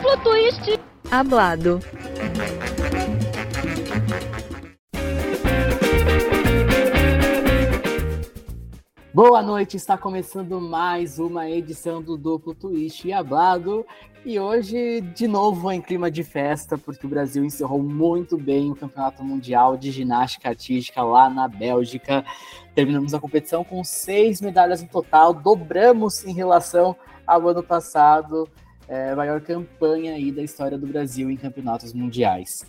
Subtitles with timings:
[0.00, 0.80] Duplo twist.
[1.10, 1.78] Hablado.
[9.12, 13.84] Boa noite, está começando mais uma edição do Duplo Twist e Hablado.
[14.24, 18.76] E hoje, de novo, em clima de festa, porque o Brasil encerrou muito bem o
[18.76, 22.24] Campeonato Mundial de Ginástica Artística lá na Bélgica.
[22.74, 28.48] Terminamos a competição com seis medalhas no total, dobramos em relação ao ano passado,
[28.90, 32.66] é, maior campanha aí da história do Brasil em campeonatos mundiais.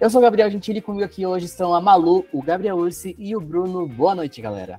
[0.00, 3.34] Eu sou o Gabriel Gentili, comigo aqui hoje estão a Malu, o Gabriel Ursi e
[3.34, 3.84] o Bruno.
[3.88, 4.78] Boa noite, galera.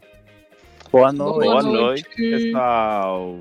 [0.89, 1.45] Boa noite.
[1.45, 3.37] Boa noite, pessoal.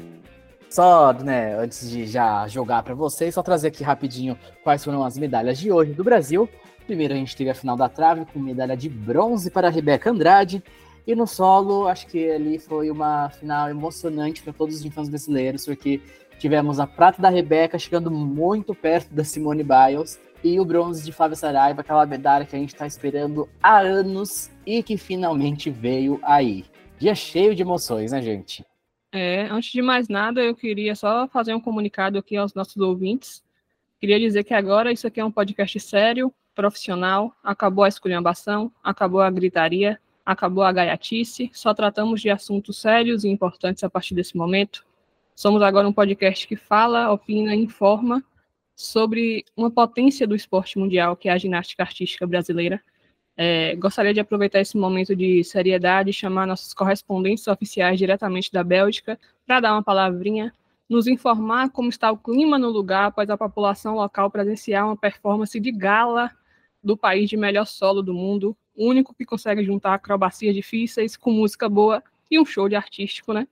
[0.69, 5.17] Só, né, antes de já jogar para vocês, só trazer aqui rapidinho quais foram as
[5.17, 6.49] medalhas de hoje do Brasil.
[6.85, 10.11] Primeiro a gente teve a final da trave com medalha de bronze para a Rebeca
[10.11, 10.65] Andrade.
[11.07, 15.65] E no solo, acho que ali foi uma final emocionante para todos os fãs brasileiros,
[15.65, 16.01] porque
[16.39, 21.13] tivemos a prata da Rebeca chegando muito perto da Simone Biles e o bronze de
[21.13, 26.21] Flávia Saraiva, aquela medalha que a gente está esperando há anos e que finalmente veio
[26.23, 26.65] aí.
[26.99, 28.65] Dia cheio de emoções, né, gente?
[29.13, 33.43] É, antes de mais nada, eu queria só fazer um comunicado aqui aos nossos ouvintes.
[33.99, 39.21] Queria dizer que agora isso aqui é um podcast sério, profissional, acabou a esculhambação, acabou
[39.21, 44.37] a gritaria, acabou a gaiatice, só tratamos de assuntos sérios e importantes a partir desse
[44.37, 44.86] momento.
[45.37, 48.25] Somos agora um podcast que fala, opina informa
[48.75, 52.83] sobre uma potência do esporte mundial, que é a ginástica artística brasileira,
[53.37, 58.65] é, gostaria de aproveitar esse momento de seriedade e chamar nossos correspondentes oficiais diretamente da
[58.65, 60.55] Bélgica para dar uma palavrinha,
[60.89, 65.61] nos informar como está o clima no lugar após a população local presenciar uma performance
[65.61, 66.31] de gala
[66.83, 71.69] do país de melhor solo do mundo, único que consegue juntar acrobacias difíceis com música
[71.69, 73.47] boa e um show de artístico, né?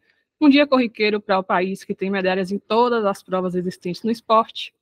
[0.44, 4.10] Um dia corriqueiro para o país que tem medalhas em todas as provas existentes no
[4.10, 4.74] esporte,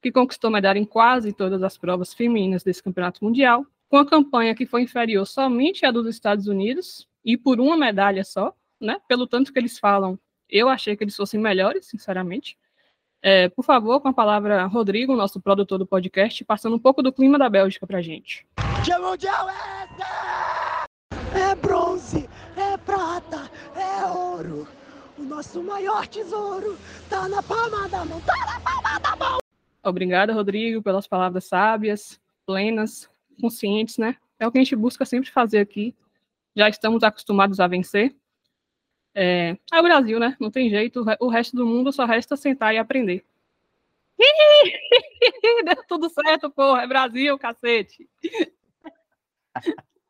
[0.00, 4.54] que conquistou medalha em quase todas as provas femininas desse campeonato mundial com a campanha
[4.54, 8.98] que foi inferior somente à dos Estados Unidos e por uma medalha só, né?
[9.06, 12.56] Pelo tanto que eles falam, eu achei que eles fossem melhores, sinceramente.
[13.20, 17.12] É, por favor, com a palavra Rodrigo, nosso produtor do podcast, passando um pouco do
[17.12, 18.46] clima da Bélgica pra gente.
[18.82, 21.50] Que mundial é esse?
[21.50, 21.54] É
[25.30, 26.76] nosso maior tesouro
[27.08, 29.38] tá na palma da mão, tá na palma da mão.
[29.82, 33.08] Obrigada, Rodrigo, pelas palavras sábias, plenas,
[33.40, 34.16] conscientes, né?
[34.40, 35.94] É o que a gente busca sempre fazer aqui.
[36.54, 38.14] Já estamos acostumados a vencer.
[39.14, 40.36] É, é o Brasil, né?
[40.40, 41.04] Não tem jeito.
[41.20, 43.24] O resto do mundo só resta sentar e aprender.
[45.64, 46.82] Deu tudo certo, porra.
[46.82, 48.08] É Brasil, cacete.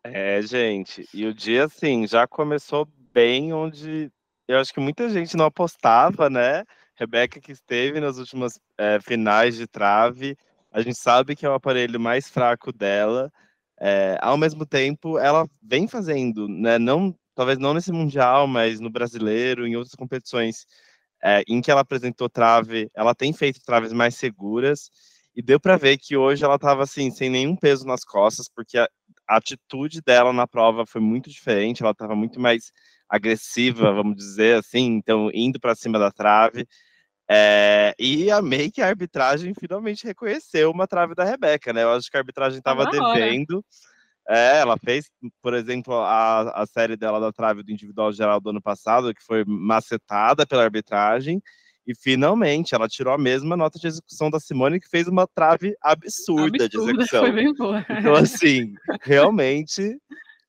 [0.02, 1.06] É, gente.
[1.12, 4.10] E o dia, assim, já começou bem onde
[4.50, 6.64] eu acho que muita gente não apostava, né?
[6.94, 10.36] Rebeca que esteve nas últimas é, finais de trave
[10.70, 13.32] a gente sabe que é o aparelho mais fraco dela.
[13.80, 18.90] É, ao mesmo tempo, ela vem fazendo, né, não, talvez não nesse Mundial, mas no
[18.90, 20.66] Brasileiro, em outras competições
[21.22, 24.90] é, em que ela apresentou trave, ela tem feito traves mais seguras,
[25.34, 28.78] e deu para ver que hoje ela estava assim, sem nenhum peso nas costas, porque
[28.78, 28.88] a,
[29.28, 32.72] a atitude dela na prova foi muito diferente, ela estava muito mais
[33.10, 36.66] agressiva, vamos dizer assim, então indo para cima da trave.
[37.28, 41.82] É, e amei que a arbitragem finalmente reconheceu uma trave da Rebeca, né?
[41.82, 43.64] Eu acho que a arbitragem estava devendo.
[44.28, 45.06] É, ela fez,
[45.42, 49.24] por exemplo, a, a série dela da trave do individual geral do ano passado, que
[49.24, 51.40] foi macetada pela arbitragem,
[51.86, 55.74] e finalmente ela tirou a mesma nota de execução da Simone, que fez uma trave
[55.82, 57.20] absurda, absurda de execução.
[57.22, 57.84] Foi bem boa.
[57.90, 59.96] Então, assim, realmente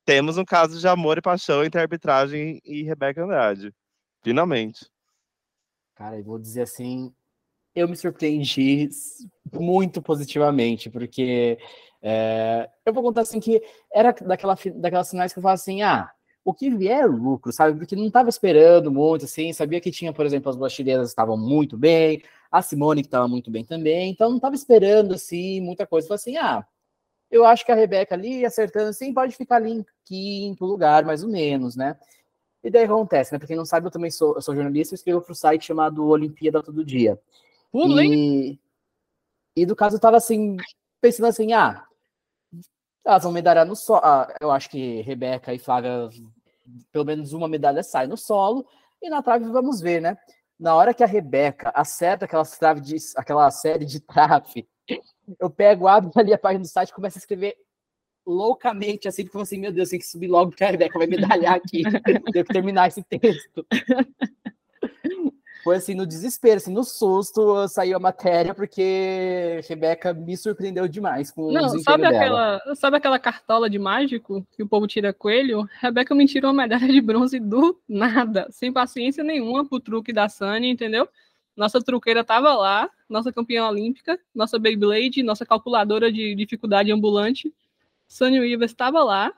[0.05, 3.73] temos um caso de amor e paixão entre arbitragem e Rebeca Andrade.
[4.23, 4.89] Finalmente.
[5.95, 7.13] Cara, eu vou dizer assim,
[7.75, 8.89] eu me surpreendi
[9.53, 11.57] muito positivamente, porque
[12.01, 13.61] é, eu vou contar assim que
[13.93, 16.09] era daquela, daquelas sinais que eu falo assim, ah,
[16.43, 17.77] o que vier é lucro, sabe?
[17.77, 21.37] Porque não estava esperando muito, assim, sabia que tinha, por exemplo, as duas chilenas estavam
[21.37, 25.85] muito bem, a Simone que estava muito bem também, então não estava esperando, assim, muita
[25.85, 26.07] coisa.
[26.07, 26.65] Falei assim, ah,
[27.31, 31.23] eu acho que a Rebeca ali, acertando assim, pode ficar ali em quinto lugar, mais
[31.23, 31.97] ou menos, né?
[32.63, 33.39] E daí acontece, né?
[33.39, 35.65] Pra quem não sabe, eu também sou, eu sou jornalista, eu escrevo para o site
[35.65, 37.19] chamado Olimpíada Todo Dia.
[38.13, 38.59] e,
[39.55, 40.57] e do caso eu tava assim,
[40.99, 41.87] pensando assim, ah,
[43.05, 44.01] elas vão medalhar no solo.
[44.03, 46.09] Ah, eu acho que Rebeca e Flávia,
[46.91, 48.65] pelo menos uma medalha sai no solo,
[49.01, 50.17] e na trave vamos ver, né?
[50.59, 54.67] Na hora que a Rebeca acerta aquela, trave de, aquela série de trave,
[55.39, 57.55] eu pego, abro ali a página do site e começo a escrever
[58.25, 61.55] loucamente, assim, que assim, meu Deus, tem que subir logo, porque a Rebeca vai medalhar
[61.55, 61.81] aqui.
[62.31, 63.65] Tenho que terminar esse texto.
[65.63, 71.31] foi assim, no desespero, assim, no susto, saiu a matéria, porque Rebeca me surpreendeu demais
[71.31, 72.17] com Não, o sabe dela.
[72.55, 75.67] aquela, sabe aquela cartola de mágico que o povo tira coelho?
[75.79, 80.29] Rebeca me tirou uma medalha de bronze do nada, sem paciência nenhuma pro truque da
[80.29, 81.07] Sunny, entendeu?
[81.61, 87.53] Nossa truqueira tava lá, nossa campeã olímpica, nossa Beyblade, nossa calculadora de dificuldade ambulante.
[88.07, 89.31] Sunny Weaver estava lá,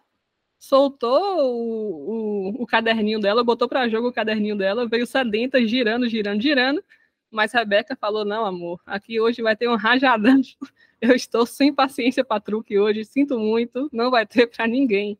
[0.57, 6.07] soltou o, o, o caderninho dela, botou para jogo o caderninho dela, veio sedenta, girando,
[6.07, 6.81] girando, girando.
[7.29, 10.39] Mas Rebeca falou: Não, amor, aqui hoje vai ter um rajadão.
[11.01, 15.19] Eu estou sem paciência para truque hoje, sinto muito, não vai ter para ninguém.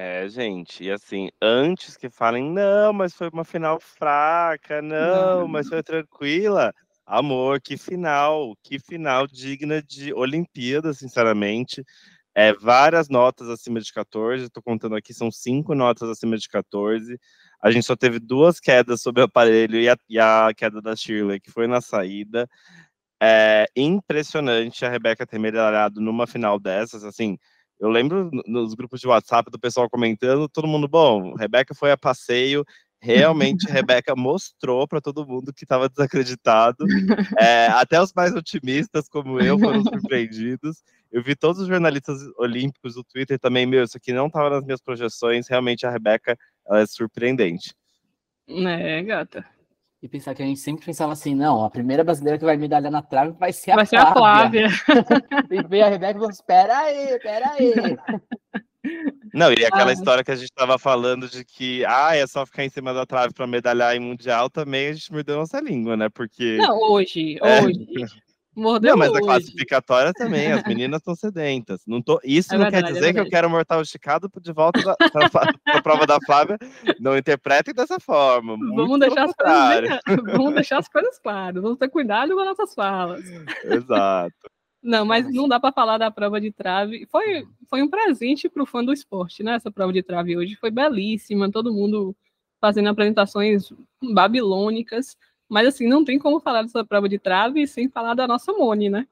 [0.00, 5.48] É, gente, e assim, antes que falem, não, mas foi uma final fraca, não, Não.
[5.48, 6.72] mas foi tranquila.
[7.04, 11.84] Amor, que final, que final digna de Olimpíada, sinceramente.
[12.32, 17.18] É, várias notas acima de 14, tô contando aqui, são cinco notas acima de 14.
[17.60, 20.94] A gente só teve duas quedas sobre o aparelho e a, e a queda da
[20.94, 22.48] Shirley, que foi na saída.
[23.20, 27.36] É impressionante a Rebeca ter medalhado numa final dessas, assim,
[27.80, 31.90] eu lembro no- nos grupos de WhatsApp do pessoal comentando, todo mundo, bom, Rebeca foi
[31.90, 32.64] a passeio,
[33.00, 36.84] realmente Rebeca mostrou para todo mundo que estava desacreditado,
[37.38, 40.82] É, até os mais otimistas como eu foram surpreendidos,
[41.12, 44.64] eu vi todos os jornalistas olímpicos do Twitter também, meu, isso aqui não estava nas
[44.64, 46.36] minhas projeções, realmente a Rebeca,
[46.70, 47.72] é surpreendente.
[48.48, 49.44] É, gata.
[50.00, 52.90] E pensar que a gente sempre pensava assim, não, a primeira brasileira que vai medalhar
[52.92, 54.68] na trave vai ser Vai a ser a Flávia.
[55.50, 57.74] E veio a Rebeca e falou, espera aí, espera aí.
[59.34, 59.92] Não, e aquela Ah.
[59.92, 63.04] história que a gente estava falando de que, ah, é só ficar em cima da
[63.04, 66.08] trave para medalhar em mundial, também a gente mordeu nossa língua, né?
[66.08, 66.56] Porque.
[66.58, 67.62] Não, hoje, É.
[67.62, 67.86] hoje.
[68.58, 71.80] Mordeu Não, mas a classificatória também, as meninas estão sedentas.
[71.86, 72.20] Não tô...
[72.24, 75.54] Isso É não verdade, quer é dizer que eu quero mortal esticado de volta para
[75.66, 76.58] a prova da Flávia.
[76.98, 78.56] Não interpretem dessa forma.
[78.74, 80.00] Vamos deixar, as coisas
[80.36, 81.62] vamos deixar as coisas claras.
[81.62, 83.24] Vamos ter cuidado com as nossas falas.
[83.64, 84.34] Exato.
[84.82, 87.06] Não, mas não dá para falar da prova de trave.
[87.10, 89.54] Foi, foi um presente para o fã do esporte, né?
[89.54, 92.16] Essa prova de trave hoje foi belíssima, todo mundo
[92.60, 93.72] fazendo apresentações
[94.14, 95.16] babilônicas.
[95.48, 98.90] Mas assim, não tem como falar dessa prova de trave sem falar da nossa Moni,
[98.90, 99.06] né?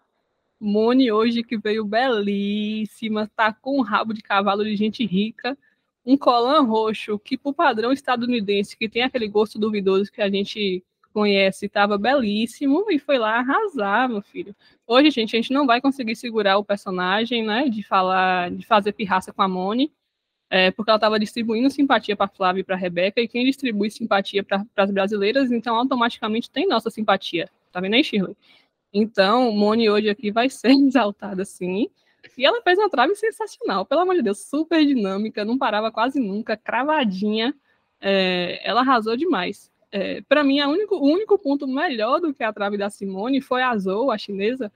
[0.60, 5.56] Moni hoje que veio belíssima, tá com um rabo de cavalo de gente rica,
[6.04, 10.82] um colã roxo que pro padrão estadunidense, que tem aquele gosto duvidoso que a gente
[11.12, 14.54] conhece, estava belíssimo e foi lá arrasar, meu filho.
[14.86, 18.92] Hoje, gente, a gente não vai conseguir segurar o personagem, né, de falar, de fazer
[18.92, 19.90] pirraça com a Moni,
[20.48, 24.44] é, porque ela estava distribuindo simpatia para Flávia e para Rebeca, e quem distribui simpatia
[24.44, 27.48] para as brasileiras, então automaticamente tem nossa simpatia.
[27.72, 28.36] Tá vendo aí, Shirley?
[28.92, 31.88] Então, Moni hoje aqui vai ser exaltada, sim.
[32.36, 36.18] E ela fez uma trave sensacional, pelo amor de Deus, super dinâmica, não parava quase
[36.20, 37.54] nunca, cravadinha.
[38.00, 39.70] É, ela arrasou demais.
[39.92, 43.62] É, para mim, único, o único ponto melhor do que a trave da Simone foi
[43.62, 44.72] a Zou, a chinesa,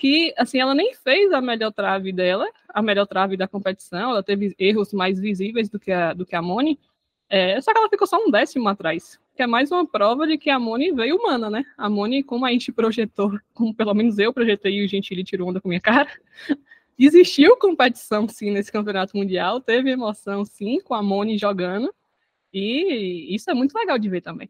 [0.00, 4.22] que assim ela nem fez a melhor trave dela, a melhor trave da competição, ela
[4.22, 6.80] teve erros mais visíveis do que a, do que a Moni,
[7.28, 10.38] é, só que ela ficou só um décimo atrás, que é mais uma prova de
[10.38, 11.66] que a Moni veio humana, né?
[11.76, 15.50] A Moni, como a gente projetou, como pelo menos eu projetei e o Gentili tirou
[15.50, 16.10] onda com minha cara,
[16.98, 21.94] existiu competição sim nesse campeonato mundial, teve emoção sim com a Moni jogando,
[22.50, 24.48] e isso é muito legal de ver também.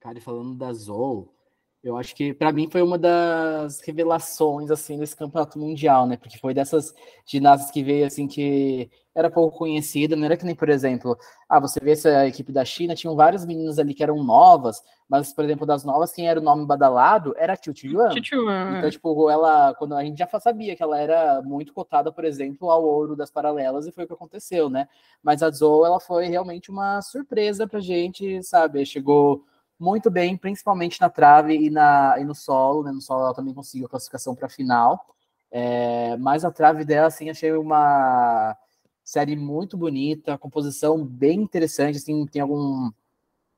[0.00, 1.34] Cara, e falando da Zou,
[1.82, 6.16] eu acho que para mim foi uma das revelações assim desse campeonato mundial, né?
[6.16, 6.94] Porque foi dessas
[7.24, 11.16] ginastas que veio assim que era pouco conhecida, não era que nem, por exemplo,
[11.48, 15.32] ah, você vê essa equipe da China, tinham várias meninas ali que eram novas, mas,
[15.32, 18.10] por exemplo, das novas, quem era o nome badalado era a Tiu Yuan.
[18.12, 18.78] Chuchuan.
[18.78, 22.70] Então, tipo, ela, quando a gente já sabia que ela era muito cotada, por exemplo,
[22.70, 24.86] ao ouro das paralelas, e foi o que aconteceu, né?
[25.22, 28.84] Mas a Zou, ela foi realmente uma surpresa pra gente, sabe?
[28.86, 29.44] Chegou
[29.80, 32.92] muito bem, principalmente na trave e, na, e no solo, né?
[32.92, 35.06] No solo ela também conseguiu a classificação para a final.
[35.50, 38.56] É, mas a trave dela, assim, achei uma
[39.02, 42.90] série muito bonita, composição bem interessante, assim, tem algum,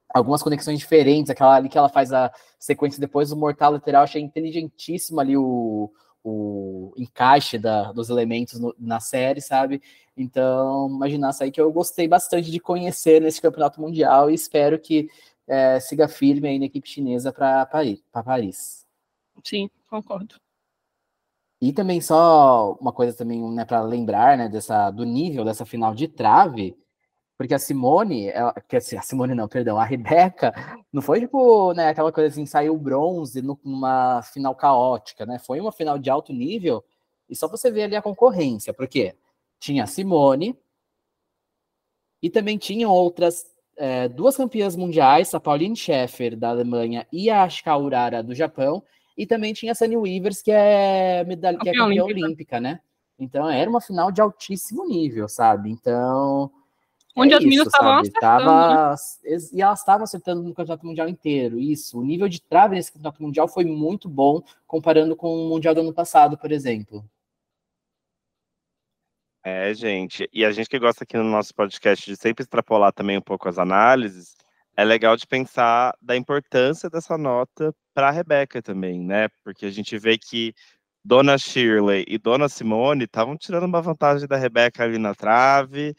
[0.09, 4.23] algumas conexões diferentes, aquela ali que ela faz a sequência depois do mortal lateral, achei
[4.23, 5.93] inteligentíssimo ali o,
[6.25, 9.83] o encaixe da, dos elementos no, na série, sabe?
[10.17, 14.79] Então, imaginar isso aí que eu gostei bastante de conhecer nesse campeonato mundial e espero
[14.79, 15.09] que
[15.47, 18.87] é, siga firme aí na equipe chinesa para Paris.
[19.45, 20.37] Sim, concordo.
[21.61, 25.95] E também só uma coisa também, né, para lembrar, né, dessa do nível dessa final
[25.95, 26.77] de trave,
[27.39, 30.53] porque a Simone, ela, dizer, a Simone não, perdão, a Rebeca,
[30.93, 35.39] não foi tipo, né, aquela coisa assim, saiu bronze numa final caótica, né?
[35.39, 36.85] Foi uma final de alto nível,
[37.29, 39.17] e só você ver ali a concorrência, porque
[39.59, 40.59] tinha a Simone
[42.21, 43.52] e também tinham outras
[43.83, 48.81] é, duas campeãs mundiais, a Pauline Scheffer, da Alemanha, e a Ashika Urara, do Japão,
[49.19, 52.27] e também tinha a Sunny Weavers, que é, medalha, que é campeã olímpica.
[52.27, 52.81] olímpica, né?
[53.19, 55.69] Então era uma final de altíssimo nível, sabe?
[55.69, 56.49] Então.
[57.17, 58.21] Onde é as meninas estavam acertando.
[58.21, 58.91] Tava...
[58.91, 59.39] Né?
[59.53, 61.59] E elas estavam acertando no Campeonato Mundial inteiro.
[61.59, 61.99] Isso.
[61.99, 65.81] O nível de trave nesse Campeonato Mundial foi muito bom, comparando com o Mundial do
[65.81, 67.05] ano passado, por exemplo.
[69.45, 70.29] É, gente.
[70.33, 73.49] E a gente que gosta aqui no nosso podcast de sempre extrapolar também um pouco
[73.49, 74.37] as análises,
[74.77, 79.29] é legal de pensar da importância dessa nota para a Rebeca também, né?
[79.45, 80.55] Porque a gente vê que
[81.05, 85.95] Dona Shirley e Dona Simone estavam tirando uma vantagem da Rebeca ali na trave.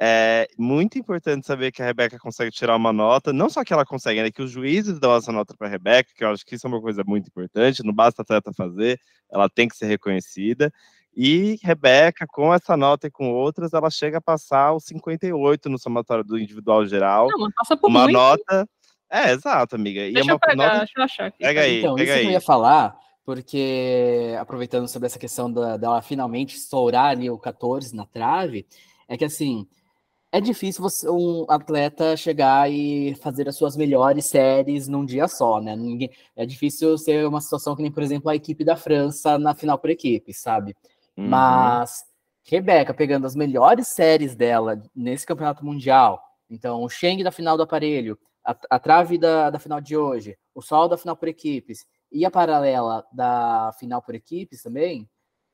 [0.00, 3.86] É muito importante saber que a Rebeca consegue tirar uma nota, não só que ela
[3.86, 6.56] consegue, né, que os juízes dão essa nota para a Rebeca, que eu acho que
[6.56, 9.00] isso é uma coisa muito importante, não basta a atleta fazer,
[9.32, 10.70] ela tem que ser reconhecida.
[11.16, 15.78] E Rebeca, com essa nota e com outras, ela chega a passar os 58 no
[15.78, 17.28] somatório do individual geral.
[17.30, 18.14] Não, passa por uma muito.
[18.14, 18.68] nota.
[19.10, 20.00] É, exato, amiga.
[20.00, 20.78] Deixa e é uma eu pegar, nota...
[20.78, 21.38] deixa eu achar aqui.
[21.38, 22.20] Pega aí, então, pega isso aí.
[22.22, 27.38] que eu ia falar, porque aproveitando sobre essa questão da, dela finalmente estourar ali o
[27.38, 28.66] 14 na trave,
[29.06, 29.68] é que assim,
[30.32, 35.60] é difícil você, um atleta chegar e fazer as suas melhores séries num dia só,
[35.60, 35.76] né?
[35.76, 39.54] Ninguém, é difícil ser uma situação que nem, por exemplo, a equipe da França na
[39.54, 40.74] final por equipe, sabe?
[41.16, 41.28] Uhum.
[41.28, 42.04] Mas
[42.46, 47.62] Rebeca pegando as melhores séries dela nesse campeonato mundial, então o Sheng da final do
[47.62, 51.86] aparelho, a, a trave da, da final de hoje, o sol da final por equipes
[52.12, 55.08] e a paralela da final por equipes também,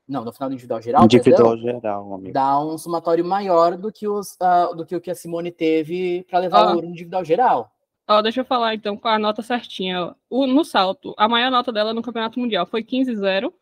[0.07, 2.33] não, da final do individual geral, individual perdão, geral, amigo.
[2.33, 6.25] dá um somatório maior do que, os, uh, do que o que a Simone teve
[6.29, 6.71] para levar oh.
[6.71, 7.71] o ouro individual geral.
[8.09, 10.13] Ó, oh, deixa eu falar então com a nota certinha.
[10.29, 13.53] O, no salto, a maior nota dela no campeonato mundial foi 15-0,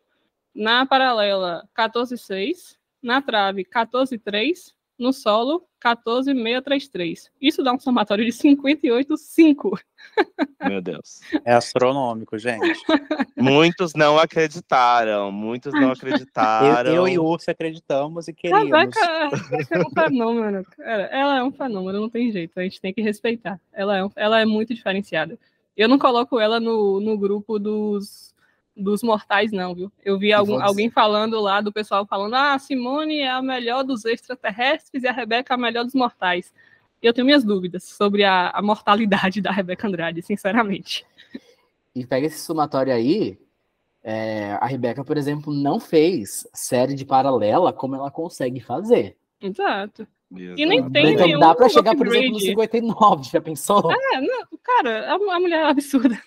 [0.54, 7.32] na paralela 14,6, na trave 14,3, no solo 14,633.
[7.42, 9.80] Isso dá um somatório de 58,5.
[10.68, 11.22] Meu Deus.
[11.46, 12.60] É astronômico, gente.
[13.38, 16.90] Muitos não acreditaram, muitos não acreditaram.
[16.90, 18.70] Eu, eu e o Urso acreditamos e queríamos.
[18.70, 19.00] Rebeca,
[19.72, 20.66] é um fenômeno.
[20.80, 23.58] Ela é um fenômeno, não tem jeito, a gente tem que respeitar.
[23.72, 25.40] Ela é, um, ela é muito diferenciada.
[25.78, 28.36] Eu não coloco ela no, no grupo dos
[28.80, 29.92] dos mortais, não, viu?
[30.04, 33.84] Eu vi algum, alguém falando lá, do pessoal falando, ah, a Simone é a melhor
[33.84, 36.54] dos extraterrestres e a Rebeca é a melhor dos mortais.
[37.02, 41.06] Eu tenho minhas dúvidas sobre a, a mortalidade da Rebeca Andrade, sinceramente.
[41.96, 43.38] E pega esse somatório aí,
[44.04, 49.18] é, a Rebeca, por exemplo, não fez série de paralela como ela consegue fazer.
[49.42, 50.08] Exato.
[50.32, 53.92] E nem tem então, nenhum dá para chegar, por exemplo, no 59, já pensou?
[53.92, 56.22] É, não, cara, a, a mulher é absurda.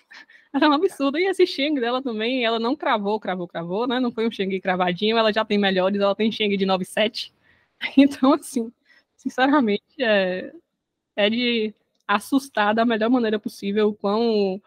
[0.53, 1.17] Era um absurdo.
[1.17, 3.99] E esse Sheng dela também, ela não cravou, cravou, cravou, né?
[3.99, 7.31] Não foi um Sheng cravadinho, ela já tem melhores, ela tem Sheng de 9,7.
[7.97, 8.71] Então, assim,
[9.17, 10.53] sinceramente, é,
[11.17, 11.73] é de
[12.07, 14.61] assustar da melhor maneira possível o quão,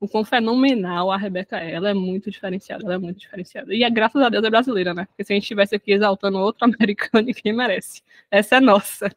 [0.00, 1.72] o quão fenomenal a Rebeca é.
[1.72, 3.72] Ela é muito diferenciada, ela é muito diferenciada.
[3.74, 5.04] E é graças a Deus é brasileira, né?
[5.06, 8.02] Porque se a gente estivesse aqui exaltando outro americano, quem merece?
[8.30, 9.14] Essa é nossa.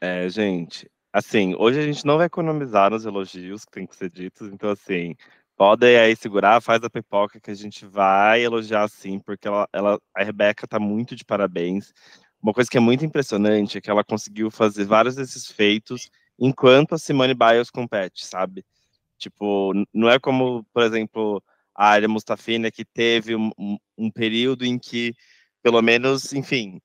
[0.00, 4.08] É, gente, Assim, hoje a gente não vai economizar nos elogios que tem que ser
[4.10, 5.14] ditos, então assim,
[5.56, 10.00] podem aí segurar, faz a pipoca que a gente vai elogiar sim, porque ela, ela
[10.16, 11.92] a Rebeca tá muito de parabéns.
[12.42, 16.94] Uma coisa que é muito impressionante é que ela conseguiu fazer vários desses feitos enquanto
[16.94, 18.64] a Simone Biles compete, sabe?
[19.18, 21.42] Tipo, não é como, por exemplo,
[21.74, 23.50] a Arya Mustafina que teve um,
[23.98, 25.14] um período em que,
[25.62, 26.80] pelo menos, enfim,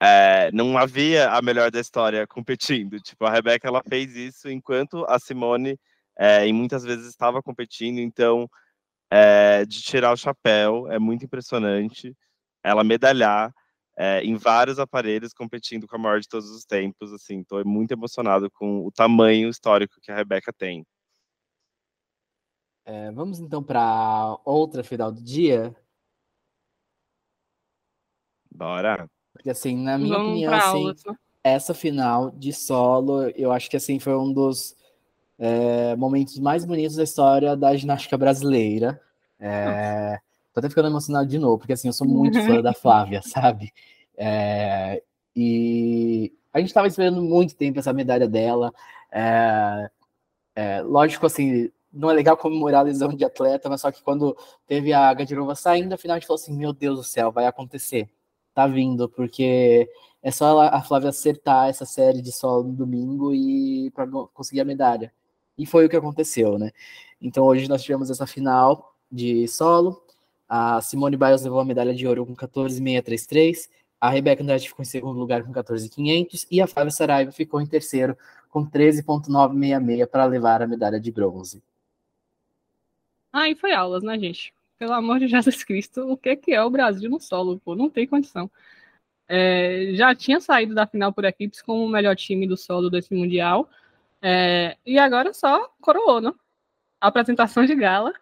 [0.00, 3.00] é, não havia a melhor da história competindo.
[3.02, 5.78] Tipo, a Rebeca ela fez isso enquanto a Simone
[6.16, 7.98] é, e muitas vezes estava competindo.
[7.98, 8.48] Então,
[9.10, 12.16] é, de tirar o chapéu é muito impressionante.
[12.62, 13.52] Ela medalhar
[13.96, 17.12] é, em vários aparelhos competindo com a maior de todos os tempos.
[17.12, 20.86] Assim, estou muito emocionado com o tamanho histórico que a Rebeca tem.
[22.84, 25.76] É, vamos então para outra final do dia.
[28.50, 29.08] Bora.
[29.38, 30.92] Porque, assim, na minha Vamos opinião, assim,
[31.44, 34.74] essa final de solo, eu acho que, assim, foi um dos
[35.38, 39.00] é, momentos mais bonitos da história da ginástica brasileira.
[39.38, 40.18] É,
[40.52, 43.72] tô até ficando emocionado de novo, porque, assim, eu sou muito fã da Flávia, sabe?
[44.16, 45.00] É,
[45.36, 48.72] e a gente estava esperando muito tempo essa medalha dela.
[49.12, 49.88] É,
[50.56, 54.36] é, lógico, assim, não é legal comemorar a lesão de atleta, mas só que quando
[54.66, 58.10] teve a Gadirova saindo, afinal a gente falou assim, meu Deus do céu, vai acontecer
[58.58, 59.88] tá vindo, porque
[60.20, 64.64] é só a Flávia acertar essa série de solo no domingo e para conseguir a
[64.64, 65.12] medalha.
[65.56, 66.72] E foi o que aconteceu, né?
[67.22, 70.02] Então hoje nós tivemos essa final de solo.
[70.48, 73.70] A Simone Biles levou a medalha de ouro com 14,633.
[74.00, 77.66] A Rebeca Andrade ficou em segundo lugar com 14.500 e a Flávia Saraiva ficou em
[77.66, 78.16] terceiro
[78.50, 81.62] com 13.966 para levar a medalha de bronze.
[83.32, 84.52] E foi aulas, né, gente?
[84.78, 87.74] Pelo amor de Jesus Cristo, o que, que é o Brasil no solo, pô?
[87.74, 88.50] Não tem condição.
[89.28, 93.14] É, já tinha saído da final por equipes como o melhor time do solo desse
[93.14, 93.68] Mundial.
[94.22, 96.32] É, e agora só coroou, né?
[97.00, 98.12] Apresentação de gala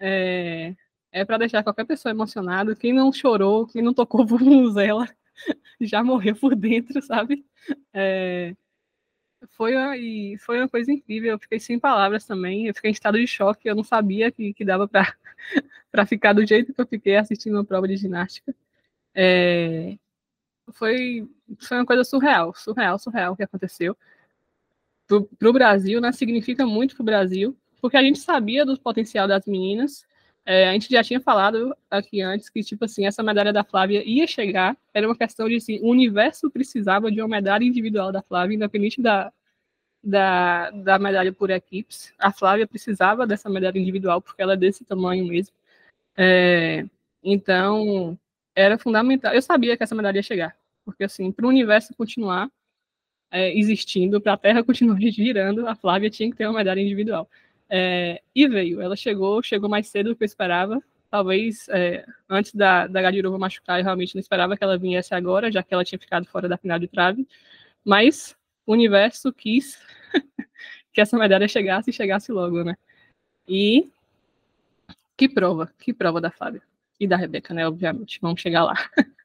[0.00, 0.74] é,
[1.12, 2.76] é para deixar qualquer pessoa emocionada.
[2.76, 5.08] Quem não chorou, quem não tocou vuvuzela,
[5.80, 7.44] já morreu por dentro, sabe?
[7.92, 8.54] É,
[9.56, 9.94] foi, uma,
[10.38, 11.32] foi uma coisa incrível.
[11.32, 12.66] Eu fiquei sem palavras também.
[12.66, 13.68] Eu fiquei em estado de choque.
[13.68, 15.16] Eu não sabia que, que dava para
[16.06, 18.54] ficar do jeito que eu fiquei assistindo uma prova de ginástica.
[19.14, 19.96] É,
[20.72, 21.26] foi,
[21.58, 23.96] foi uma coisa surreal, surreal, surreal o que aconteceu.
[25.06, 29.28] Para o Brasil, né, significa muito para o Brasil, porque a gente sabia do potencial
[29.28, 30.04] das meninas.
[30.44, 34.02] É, a gente já tinha falado aqui antes que, tipo assim, essa medalha da Flávia
[34.04, 34.76] ia chegar.
[34.92, 39.00] Era uma questão de, assim, o universo precisava de uma medalha individual da Flávia, independente
[39.00, 39.32] da,
[40.06, 42.14] da, da medalha por equipes.
[42.16, 45.54] A Flávia precisava dessa medalha individual, porque ela é desse tamanho mesmo.
[46.16, 46.84] É,
[47.22, 48.16] então,
[48.54, 49.34] era fundamental.
[49.34, 52.48] Eu sabia que essa medalha ia chegar, porque assim, para o universo continuar
[53.30, 57.28] é, existindo, para a Terra continuar girando, a Flávia tinha que ter uma medalha individual.
[57.68, 60.80] É, e veio, ela chegou, chegou mais cedo do que eu esperava.
[61.10, 65.50] Talvez é, antes da, da Gadirova machucar, eu realmente não esperava que ela viesse agora,
[65.50, 67.26] já que ela tinha ficado fora da final de trave.
[67.84, 68.36] Mas
[68.66, 69.80] o universo quis
[70.92, 72.76] que essa medalha chegasse e chegasse logo, né?
[73.48, 73.88] E
[75.16, 76.62] que prova, que prova da Flávia.
[76.98, 77.66] E da Rebeca, né?
[77.66, 78.18] Obviamente.
[78.20, 78.74] Vamos chegar lá.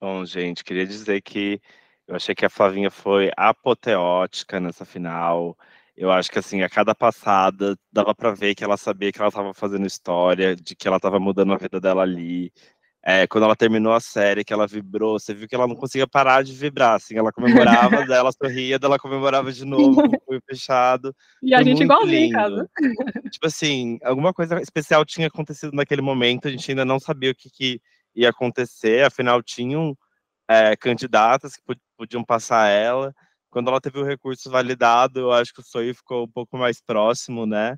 [0.00, 1.60] Bom, gente, queria dizer que
[2.06, 5.56] eu achei que a Flavinha foi apoteótica nessa final.
[5.96, 9.28] Eu acho que assim, a cada passada dava para ver que ela sabia que ela
[9.28, 12.52] estava fazendo história, de que ela estava mudando a vida dela ali.
[13.04, 16.06] É, quando ela terminou a série, que ela vibrou, você viu que ela não conseguia
[16.06, 21.14] parar de vibrar, assim, ela comemorava, dela sorria, dela comemorava de novo, com o fechado.
[21.42, 22.68] E a gente igualzinho em casa.
[23.30, 27.34] Tipo assim, alguma coisa especial tinha acontecido naquele momento, a gente ainda não sabia o
[27.34, 27.80] que, que
[28.14, 29.96] ia acontecer, afinal tinham
[30.48, 31.62] é, candidatas que
[31.96, 33.14] podiam passar ela.
[33.50, 36.82] Quando ela teve o recurso validado, eu acho que o sonho ficou um pouco mais
[36.82, 37.76] próximo, né?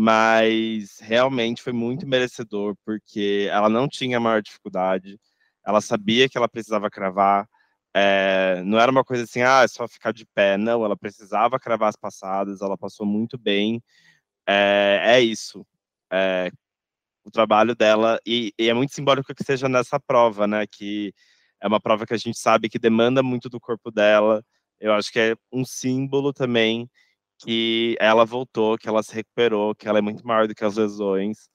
[0.00, 5.18] Mas realmente foi muito merecedor, porque ela não tinha maior dificuldade,
[5.66, 7.48] ela sabia que ela precisava cravar,
[7.92, 11.58] é, não era uma coisa assim, ah, é só ficar de pé, não, ela precisava
[11.58, 13.82] cravar as passadas, ela passou muito bem,
[14.46, 15.66] é, é isso,
[16.12, 16.52] é,
[17.24, 21.12] o trabalho dela, e, e, é muito simbólico que seja nessa prova, né, que
[21.60, 24.44] é uma prova que a gente sabe que demanda muito do corpo dela,
[24.78, 26.88] eu acho que é um símbolo também
[27.38, 30.76] que ela voltou, que ela se recuperou, que ela é muito maior do que as
[30.76, 31.48] lesões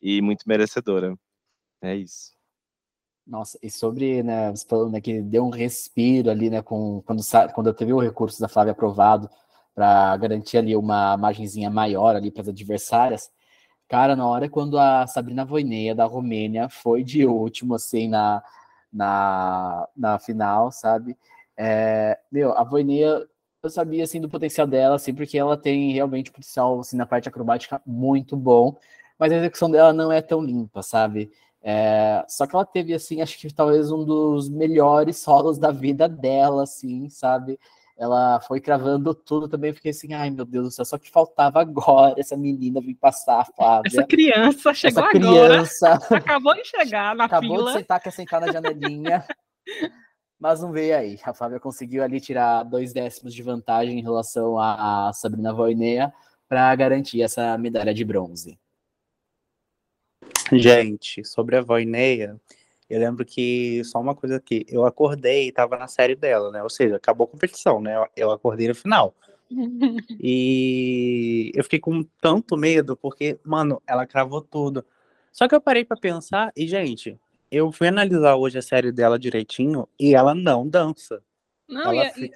[0.00, 1.16] e muito merecedora.
[1.80, 2.32] É isso.
[3.26, 7.22] Nossa, e sobre, né, você falando né, que deu um respiro ali, né, com, quando,
[7.54, 9.30] quando teve o recurso da Flávia aprovado
[9.74, 13.30] para garantir ali uma margenzinha maior ali para as adversárias,
[13.88, 18.42] cara, na hora quando a Sabrina Voineia da Romênia foi de último, assim, na,
[18.92, 21.16] na, na final, sabe?
[21.56, 23.24] É, meu, a Voineia
[23.62, 27.28] eu sabia assim do potencial dela, assim, porque ela tem realmente potencial assim, na parte
[27.28, 28.76] acrobática muito bom,
[29.18, 31.30] mas a execução dela não é tão limpa, sabe?
[31.62, 36.08] É, só que ela teve assim, acho que talvez um dos melhores solos da vida
[36.08, 37.58] dela, assim, sabe?
[37.96, 41.60] Ela foi cravando tudo também, fiquei assim, ai meu Deus do céu, só que faltava
[41.60, 43.86] agora essa menina vir passar, Flávia.
[43.86, 46.16] Essa criança chegou essa criança, agora.
[46.16, 47.60] Acabou de chegar na acabou fila.
[47.60, 49.24] Acabou de sentar, quer sentar na janelinha.
[50.42, 51.20] mas não veio aí.
[51.22, 56.12] A Flávia conseguiu ali tirar dois décimos de vantagem em relação a, Sabrina Voinea
[56.48, 58.58] para garantir essa medalha de bronze.
[60.52, 62.40] Gente, sobre a Voineia,
[62.90, 66.60] eu lembro que só uma coisa aqui, eu acordei e tava na série dela, né?
[66.60, 68.04] Ou seja, acabou a competição, né?
[68.16, 69.14] Eu acordei no final.
[70.20, 74.84] e eu fiquei com tanto medo porque, mano, ela cravou tudo.
[75.30, 77.16] Só que eu parei para pensar e, gente,
[77.52, 81.22] eu fui analisar hoje a série dela direitinho e ela não dança.
[81.68, 82.30] Não, ela, e,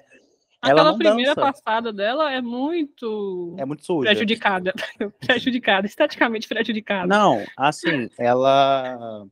[0.63, 1.51] ela aquela primeira dança.
[1.53, 3.55] passada dela é muito.
[3.57, 4.11] É muito suja.
[4.11, 4.71] Prejudicada.
[5.19, 7.07] prejudicada, esteticamente prejudicada.
[7.07, 9.25] Não, assim, ela.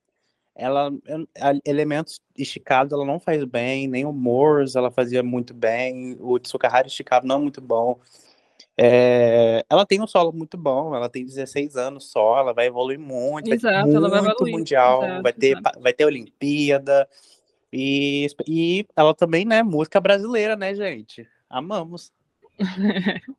[0.57, 0.89] Ela,
[1.65, 6.87] elementos esticados ela não faz bem, nem o Morse ela fazia muito bem, o Tsukahara
[6.87, 7.99] esticado não é muito bom.
[8.77, 12.99] É, ela tem um solo muito bom, ela tem 16 anos só, ela vai evoluir
[12.99, 17.07] muito, exato, vai ela vai muito evoluir, mundial, exato, vai ter vai ter Olimpíada
[17.71, 21.27] e, e ela também, né, música brasileira, né, gente?
[21.49, 22.11] Amamos.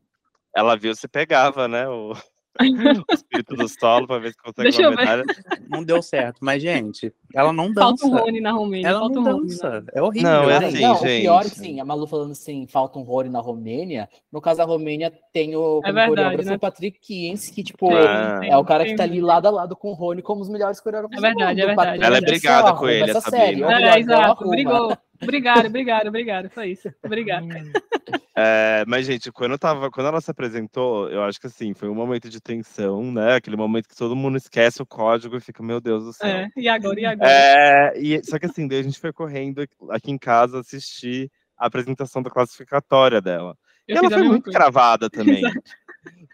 [0.54, 2.14] ela viu se pegava, né, o
[3.08, 5.24] o espírito do solo pra ver se consegue Deixa uma medalha.
[5.68, 6.38] Não deu certo.
[6.40, 7.80] Mas, gente, ela não dança.
[7.80, 8.88] Falta um Rony na Romênia.
[8.88, 9.48] Ela falta não um Rony, né?
[9.54, 9.84] dança.
[9.94, 10.30] É horrível.
[10.30, 11.20] Não, é assim, não, o gente.
[11.22, 14.08] pior é que sim, a Malu falando assim, falta um Rony na Romênia.
[14.32, 16.54] No caso da Romênia, tem o É verdade, né?
[16.54, 18.40] o Patrick Kienz, que, tipo, Ah.
[18.44, 20.80] é o cara que tá ali lado a lado com o Rony como os melhores
[20.80, 21.74] coreógrafos É verdade, do é mundo.
[21.74, 21.98] O verdade.
[22.00, 23.62] Patrick Ela é brigada com ele, essa série.
[23.64, 24.22] O É, exato.
[24.42, 24.50] arruma.
[24.50, 24.96] Brigou.
[25.22, 26.50] Obrigado, obrigado, obrigado.
[26.50, 26.88] Foi isso.
[27.04, 27.46] Obrigado.
[28.36, 31.88] É, mas, gente, quando, eu tava, quando ela se apresentou, eu acho que assim, foi
[31.88, 33.36] um momento de tensão, né?
[33.36, 36.28] Aquele momento que todo mundo esquece o código e fica, meu Deus do céu.
[36.28, 37.30] É, e agora, e agora?
[37.30, 41.66] É, e, só que assim, daí a gente foi correndo aqui em casa assistir a
[41.66, 43.56] apresentação da classificatória dela.
[43.88, 44.58] Eu e ela foi muito coisa.
[44.58, 45.42] cravada também.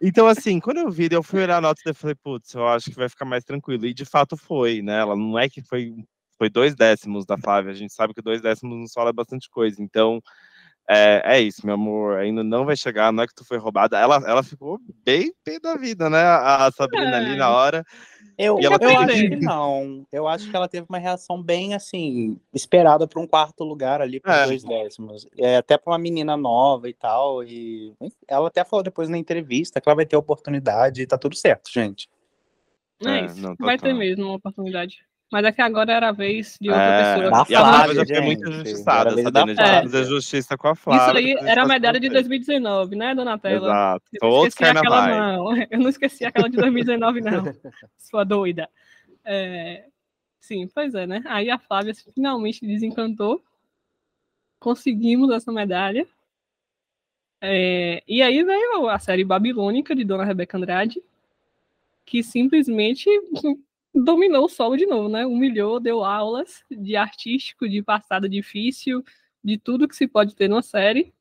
[0.02, 2.90] Então, assim, quando eu vi, eu fui olhar a nota e falei, putz, eu acho
[2.90, 3.86] que vai ficar mais tranquilo.
[3.86, 4.98] E de fato foi, né?
[4.98, 5.94] Ela não é que foi,
[6.42, 9.48] foi dois décimos da Flávia, a gente sabe que dois décimos no solo é bastante
[9.48, 9.80] coisa.
[9.80, 10.20] Então,
[10.90, 13.96] é, é isso, meu amor, ainda não vai chegar, não é que tu foi roubada.
[13.96, 16.20] Ela, ela ficou bem pé da vida, né?
[16.20, 17.84] A, a Sabrina ali na hora.
[18.36, 20.04] Eu, eu tem- acho que não.
[20.10, 24.18] Eu acho que ela teve uma reação bem assim, esperada para um quarto lugar ali
[24.18, 24.44] por É.
[24.46, 25.28] dois décimos.
[25.38, 27.44] É, até para uma menina nova e tal.
[27.44, 27.94] E
[28.26, 31.70] ela até falou depois na entrevista que ela vai ter oportunidade e tá tudo certo,
[31.70, 32.10] gente.
[33.00, 33.40] É, É, isso.
[33.40, 35.04] não, Vai ter mesmo uma oportunidade.
[35.32, 37.30] Mas é que agora era a vez de outra É, pessoa.
[37.30, 39.30] Da e a Flávia já foi muito injustiçada, era a vez Sabrina.
[39.32, 39.82] da A gente Flávia.
[39.90, 41.20] fazer justiça com a Flávia.
[41.32, 42.22] Isso aí era a medalha de tudo bem.
[42.22, 43.66] 2019, né, Donatella?
[43.68, 44.04] Exato.
[44.12, 45.36] Eu não esqueci aquela, carnavais.
[45.38, 45.56] não.
[45.72, 47.44] Eu não esqueci aquela de 2019, não.
[47.98, 48.68] Sua doida.
[49.24, 49.86] É,
[50.38, 51.22] Sim, pois é, né?
[51.26, 53.42] Aí a Flávia finalmente desencantou.
[54.58, 56.06] Conseguimos essa medalha.
[57.40, 61.02] É, E aí veio a série Babilônica de Dona Rebeca Andrade,
[62.04, 63.08] que simplesmente
[63.94, 65.26] dominou o solo de novo, né?
[65.26, 69.04] Humilhou, deu aulas de artístico, de passada difícil,
[69.42, 71.12] de tudo que se pode ter numa série.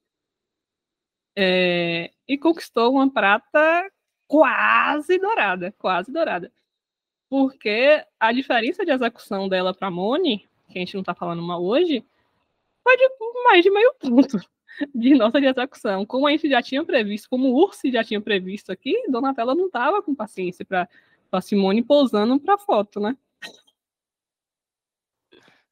[1.36, 3.90] É, e conquistou uma prata
[4.28, 6.52] quase dourada, quase dourada.
[7.30, 11.64] Porque a diferença de execução dela para Moni, que a gente não está falando mal
[11.64, 12.06] hoje,
[12.84, 13.10] foi de
[13.44, 14.40] mais de meio ponto
[14.94, 16.06] de nota de execução.
[16.06, 19.68] Como a gente já tinha previsto, como o Ursi já tinha previsto aqui, Donatella não
[19.68, 20.88] estava com paciência para
[21.38, 23.17] a Simone pousando para foto, né?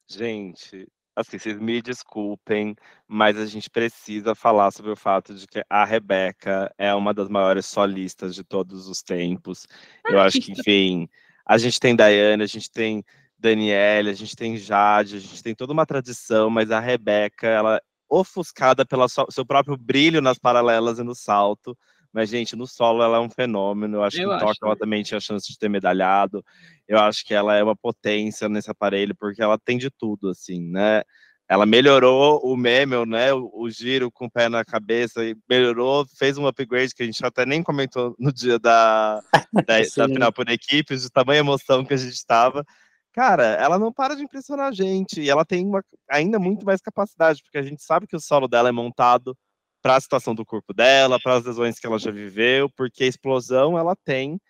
[0.06, 2.74] Gente, assim, vocês me desculpem,
[3.06, 7.28] mas a gente precisa falar sobre o fato de que a Rebeca é uma das
[7.28, 9.66] maiores solistas de todos os tempos.
[10.06, 11.08] Eu acho que, enfim,
[11.46, 13.04] a gente tem Daiane, a gente tem
[13.38, 17.76] Daniele, a gente tem Jade, a gente tem toda uma tradição, mas a Rebeca, ela
[17.76, 21.78] é ofuscada pelo seu próprio brilho nas paralelas e no salto.
[22.12, 23.98] Mas, gente, no solo ela é um fenômeno.
[23.98, 26.44] Eu acho Eu que em acho Tóquio ela também tinha chance de ter medalhado.
[26.88, 30.60] Eu acho que ela é uma potência nesse aparelho, porque ela tem de tudo, assim,
[30.60, 31.02] né?
[31.48, 33.32] Ela melhorou o meme, né?
[33.32, 37.06] O, o giro com o pé na cabeça, e melhorou, fez um upgrade que a
[37.06, 39.20] gente até nem comentou no dia da,
[39.52, 42.64] da, da final por equipes, de tamanha emoção que a gente estava.
[43.12, 46.80] Cara, ela não para de impressionar a gente, e ela tem uma, ainda muito mais
[46.80, 49.36] capacidade, porque a gente sabe que o solo dela é montado
[49.82, 53.06] para a situação do corpo dela, para as lesões que ela já viveu, porque a
[53.06, 54.40] explosão ela tem,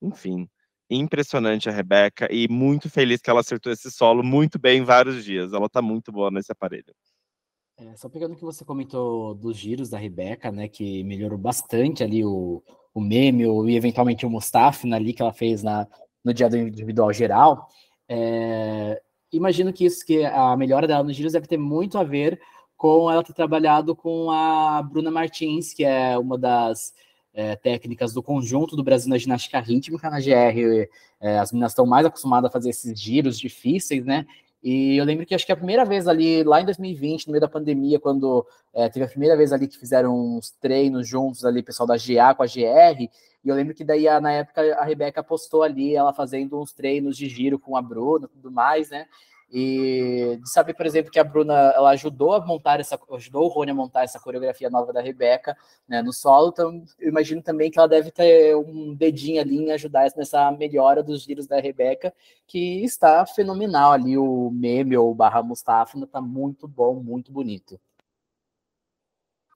[0.00, 0.48] enfim,
[0.88, 5.24] impressionante a Rebeca e muito feliz que ela acertou esse solo muito bem em vários
[5.24, 5.52] dias.
[5.52, 6.94] Ela tá muito boa nesse aparelho.
[7.78, 12.02] É, só pegando o que você comentou dos giros da Rebeca, né, que melhorou bastante
[12.02, 12.62] ali o,
[12.94, 15.86] o meme ou, e eventualmente o Mustafa ali que ela fez na,
[16.24, 17.68] no dia do individual geral.
[18.08, 22.40] É, imagino que isso, que a melhora dela nos giros deve ter muito a ver
[22.76, 26.94] com ela ter trabalhado com a Bruna Martins, que é uma das
[27.32, 30.88] é, técnicas do conjunto do Brasil na ginástica rítmica na GR.
[31.20, 34.26] É, as meninas estão mais acostumadas a fazer esses giros difíceis, né?
[34.62, 37.40] E eu lembro que acho que a primeira vez ali, lá em 2020, no meio
[37.40, 41.62] da pandemia, quando é, teve a primeira vez ali que fizeram uns treinos juntos ali,
[41.62, 43.08] pessoal da GA com a GR,
[43.46, 47.16] e eu lembro que daí, na época, a Rebeca postou ali, ela fazendo uns treinos
[47.16, 49.06] de giro com a Bruna tudo mais, né?
[49.50, 53.48] E de saber, por exemplo, que a Bruna ela ajudou a montar essa, ajudou o
[53.48, 55.56] Rony a montar essa coreografia nova da Rebeca
[55.88, 59.70] né, no solo, então eu imagino também que ela deve ter um dedinho ali em
[59.70, 62.12] ajudar nessa melhora dos giros da Rebeca,
[62.46, 67.78] que está fenomenal ali, o meme ou barra Mustafa, está muito bom, muito bonito.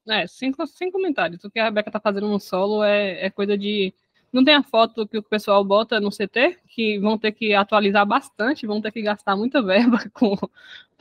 [0.08, 1.44] É, sem, sem comentários.
[1.44, 3.94] O que a Rebeca tá fazendo no solo é, é coisa de.
[4.32, 8.06] Não tem a foto que o pessoal bota no CT, que vão ter que atualizar
[8.06, 10.36] bastante, vão ter que gastar muita verba com,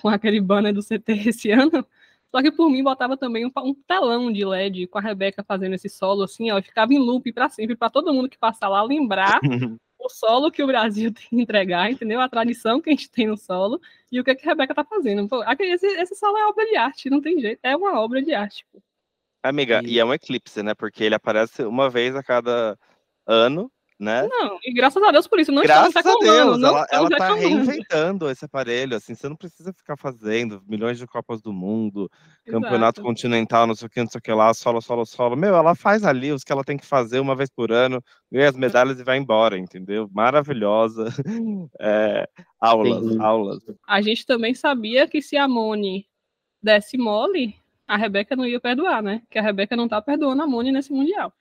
[0.01, 1.85] com aquele banner do CT esse ano.
[2.31, 5.73] Só que por mim botava também um, um telão de LED com a Rebeca fazendo
[5.73, 8.69] esse solo assim, ó, e ficava em loop para sempre, para todo mundo que passar
[8.69, 9.39] lá lembrar
[9.99, 12.21] o solo que o Brasil tem que entregar, entendeu?
[12.21, 13.79] A tradição que a gente tem no solo
[14.11, 15.27] e o que, que a Rebeca tá fazendo.
[15.27, 18.33] Pô, esse, esse solo é obra de arte, não tem jeito, é uma obra de
[18.33, 18.65] arte.
[18.71, 18.81] Pô.
[19.41, 19.93] Amiga, e...
[19.93, 20.73] e é um eclipse, né?
[20.73, 22.77] Porque ele aparece uma vez a cada
[23.29, 24.25] ano, né?
[24.29, 25.51] Não, e graças a Deus por isso.
[25.51, 26.15] Não Graças a.
[26.19, 30.97] Deus, não ela, ela tá reinventando esse aparelho, assim, você não precisa ficar fazendo milhões
[30.97, 32.09] de Copas do Mundo,
[32.45, 33.03] campeonato Exato.
[33.03, 35.35] continental, não sei o que, não sei o que lá, solo, solo, solo.
[35.35, 38.47] Meu, ela faz ali os que ela tem que fazer uma vez por ano, ganha
[38.47, 40.09] as medalhas e vai embora, entendeu?
[40.11, 41.05] Maravilhosa.
[41.81, 42.27] É,
[42.59, 43.21] aulas, Sim.
[43.21, 43.59] aulas.
[43.87, 46.05] A gente também sabia que se a Moni
[46.61, 47.55] desse mole,
[47.87, 49.21] a Rebeca não ia perdoar, né?
[49.29, 51.33] Que a Rebeca não tá perdoando a Moni nesse Mundial.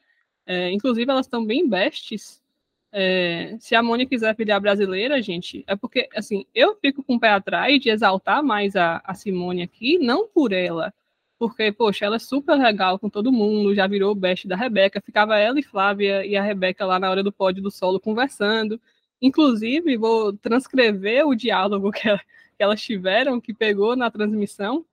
[0.49, 2.43] É, inclusive, elas estão bem bestes.
[2.91, 7.21] É, se a Moni quiser pilhar brasileira, gente, é porque, assim, eu fico com o
[7.21, 10.93] pé atrás de exaltar mais a, a Simone aqui, não por ela,
[11.39, 15.37] porque, poxa, ela é super legal com todo mundo, já virou best da Rebeca, ficava
[15.39, 18.81] ela e Flávia e a Rebeca lá na hora do pódio do solo conversando.
[19.21, 22.21] Inclusive, vou transcrever o diálogo que, ela-
[22.57, 24.85] que elas tiveram, que pegou na transmissão,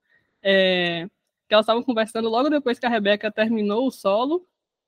[0.42, 1.08] é,
[1.48, 4.46] que elas estavam conversando logo depois que a Rebeca terminou o solo,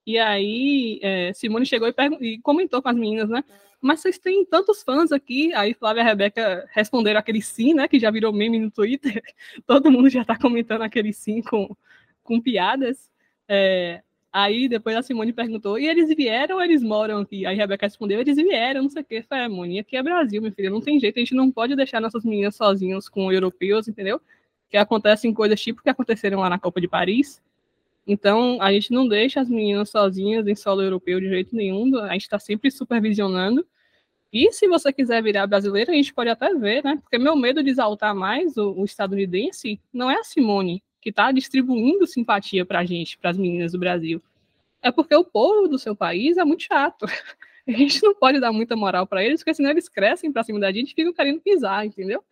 [0.09, 1.93] e aí é, Simone chegou e,
[2.23, 3.45] e comentou com as meninas, né?
[3.79, 5.53] Mas vocês têm tantos fãs aqui.
[5.53, 7.87] Aí Flávia e Rebeca responderam aquele sim, né?
[7.87, 9.23] Que já virou meme no Twitter.
[9.67, 11.77] Todo mundo já tá comentando aquele sim com,
[12.23, 13.11] com piadas.
[13.47, 14.01] É,
[14.33, 17.45] aí depois a Simone perguntou: e eles vieram ou eles moram aqui?
[17.45, 19.21] Aí a Rebeca respondeu: eles vieram, não sei o que.
[19.25, 20.71] Foi, é, Moni, aqui é Brasil, minha filha.
[20.71, 24.23] Não tem jeito, a gente não pode deixar nossas meninas sozinhas com europeus, entendeu?
[24.71, 27.43] Que acontecem coisas tipo que aconteceram lá na Copa de Paris.
[28.09, 32.15] Então, a gente não deixa as meninas sozinhas em solo europeu de jeito nenhum, a
[32.15, 33.67] gente está sempre supervisionando.
[34.33, 36.99] E se você quiser virar brasileira, a gente pode até ver, né?
[37.03, 41.31] Porque meu medo de exaltar mais o, o estadunidense não é a Simone, que está
[41.31, 44.23] distribuindo simpatia para a gente, para as meninas do Brasil.
[44.81, 47.05] É porque o povo do seu país é muito chato.
[47.67, 50.59] A gente não pode dar muita moral para eles, porque senão eles crescem para cima
[50.59, 52.25] da gente e ficam querendo pisar, entendeu?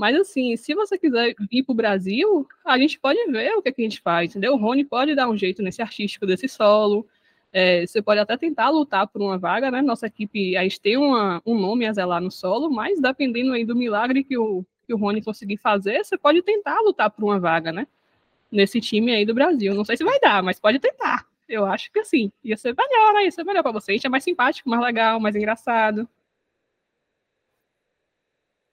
[0.00, 3.70] Mas assim, se você quiser vir para o Brasil, a gente pode ver o que,
[3.70, 4.54] que a gente faz, entendeu?
[4.54, 7.06] O Rony pode dar um jeito nesse artístico desse solo.
[7.52, 9.82] É, você pode até tentar lutar por uma vaga, né?
[9.82, 13.62] Nossa equipe, a gente tem uma, um nome a zelar no solo, mas dependendo aí
[13.62, 17.38] do milagre que o, que o Rony conseguir fazer, você pode tentar lutar por uma
[17.38, 17.86] vaga, né?
[18.50, 19.74] Nesse time aí do Brasil.
[19.74, 21.26] Não sei se vai dar, mas pode tentar.
[21.46, 23.24] Eu acho que assim, ia ser melhor, né?
[23.24, 23.90] Ia ser melhor para você.
[23.90, 26.08] A gente é mais simpático, mais legal, mais engraçado.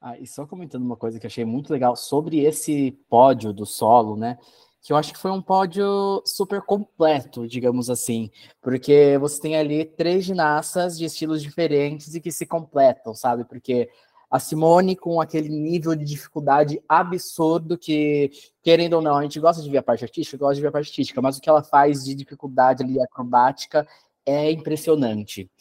[0.09, 4.15] Ah, e só comentando uma coisa que achei muito legal sobre esse pódio do solo,
[4.15, 4.37] né?
[4.81, 9.83] Que eu acho que foi um pódio super completo, digamos assim, porque você tem ali
[9.83, 13.43] três ginastas de estilos diferentes e que se completam, sabe?
[13.43, 13.89] Porque
[14.31, 18.31] a Simone com aquele nível de dificuldade absurdo que,
[18.63, 20.71] querendo ou não, a gente gosta de ver a parte artística, gosta de ver a
[20.71, 23.85] parte artística, mas o que ela faz de dificuldade ali acrobática
[24.25, 25.51] é impressionante.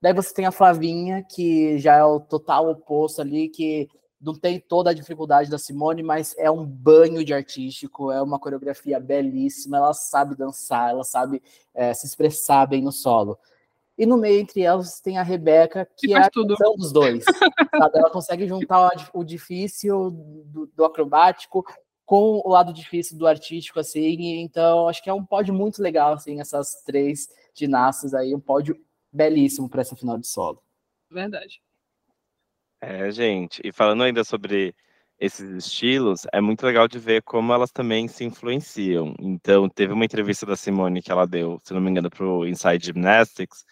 [0.00, 3.88] Daí você tem a Flavinha, que já é o total oposto ali, que
[4.20, 8.38] não tem toda a dificuldade da Simone, mas é um banho de artístico, é uma
[8.38, 11.42] coreografia belíssima, ela sabe dançar, ela sabe
[11.74, 13.38] é, se expressar bem no solo.
[13.96, 16.54] E no meio entre elas tem a Rebeca, que Que é a tudo.
[16.76, 17.24] dos dois.
[17.72, 20.10] Ela consegue juntar o difícil
[20.46, 21.64] do, do acrobático
[22.06, 24.40] com o lado difícil do artístico, assim.
[24.40, 28.76] Então, acho que é um pódio muito legal, assim, essas três ginastas aí, um pódio
[29.12, 30.62] belíssimo para essa final de solo.
[31.10, 31.60] Verdade.
[32.80, 34.74] É, gente, e falando ainda sobre
[35.18, 39.14] esses estilos, é muito legal de ver como elas também se influenciam.
[39.18, 42.46] Então, teve uma entrevista da Simone que ela deu, se não me engano, para o
[42.46, 43.64] Inside Gymnastics,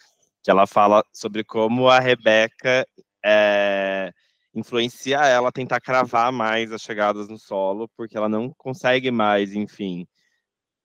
[0.43, 2.87] que ela fala sobre como a Rebeca
[3.25, 4.13] é,
[4.53, 9.53] influencia ela a tentar cravar mais as chegadas no solo, porque ela não consegue mais,
[9.53, 10.07] enfim,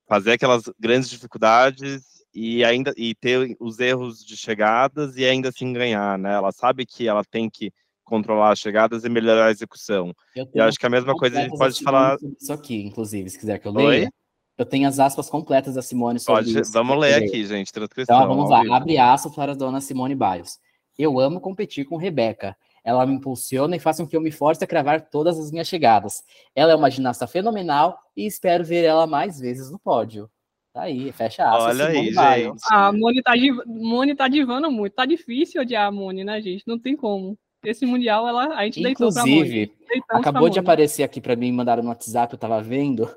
[0.07, 5.73] fazer aquelas grandes dificuldades e ainda e ter os erros de chegadas e ainda assim
[5.73, 6.33] ganhar, né?
[6.33, 7.71] Ela sabe que ela tem que
[8.03, 10.13] controlar as chegadas e melhorar a execução.
[10.35, 12.17] Eu, eu acho que a mesma coisa a gente pode falar.
[12.39, 13.85] Isso aqui, inclusive, se quiser que eu Oi?
[13.85, 14.13] leia.
[14.57, 16.71] Eu tenho as aspas completas da Simone sobre Pode, isso.
[16.71, 18.15] vamos ler aqui, gente, transcrição.
[18.15, 20.59] Então vamos lá, abre aspas para a dona Simone Biles.
[20.99, 22.55] Eu amo competir com Rebeca.
[22.83, 25.67] Ela me impulsiona e faz com que eu me force a cravar todas as minhas
[25.67, 26.23] chegadas.
[26.55, 30.29] Ela é uma ginasta fenomenal e espero ver ela mais vezes no pódio.
[30.73, 31.75] Tá aí, fecha aspas.
[31.75, 32.45] Olha aí, Simone Biles.
[32.45, 32.61] gente.
[32.71, 33.57] A Moni tá, div...
[33.65, 34.93] Moni tá divando muito.
[34.93, 36.63] Tá difícil odiar a Moni, né, gente?
[36.65, 37.37] Não tem como.
[37.63, 39.35] Esse Mundial, ela, a gente deitou pra Moni.
[39.35, 39.73] Inclusive,
[40.09, 43.07] acabou de aparecer aqui para mim, mandaram no WhatsApp, eu tava vendo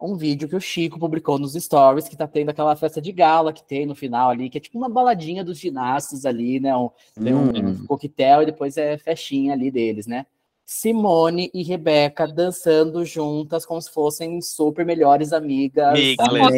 [0.00, 3.52] um vídeo que o Chico publicou nos stories, que tá tendo aquela festa de gala
[3.52, 6.74] que tem no final ali, que é tipo uma baladinha dos ginastas ali, né?
[6.74, 6.88] Um,
[7.22, 7.80] tem um, Hum.
[7.82, 10.24] um coquetel e depois é festinha ali deles, né?
[10.72, 15.92] Simone e Rebeca dançando juntas como se fossem super melhores amigas.
[15.98, 16.54] Miglas,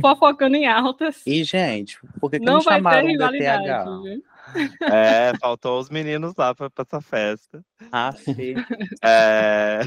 [0.00, 1.20] Fofocando em altas.
[1.26, 3.64] E, gente, por que, que não não vai ter chamaram o rivalidade.
[3.64, 4.02] BTH?
[4.02, 4.88] viu?
[4.90, 7.62] É, faltou os meninos lá para essa festa.
[7.92, 8.54] Ah, sim.
[9.04, 9.80] É,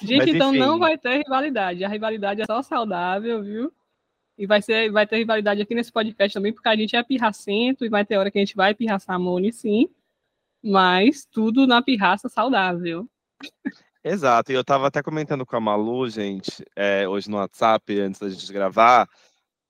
[0.00, 0.78] Gente, Mas, então não enfim.
[0.78, 1.84] vai ter rivalidade.
[1.84, 3.70] A rivalidade é só saudável, viu?
[4.38, 7.84] E vai, ser, vai ter rivalidade aqui nesse podcast também, porque a gente é pirracento
[7.84, 9.90] e vai ter hora que a gente vai pirraçar a Moni, sim.
[10.64, 13.06] Mas tudo na pirraça saudável.
[14.02, 18.20] Exato, e eu estava até comentando com a Malu, gente, é, hoje no WhatsApp, antes
[18.20, 19.08] da gente gravar,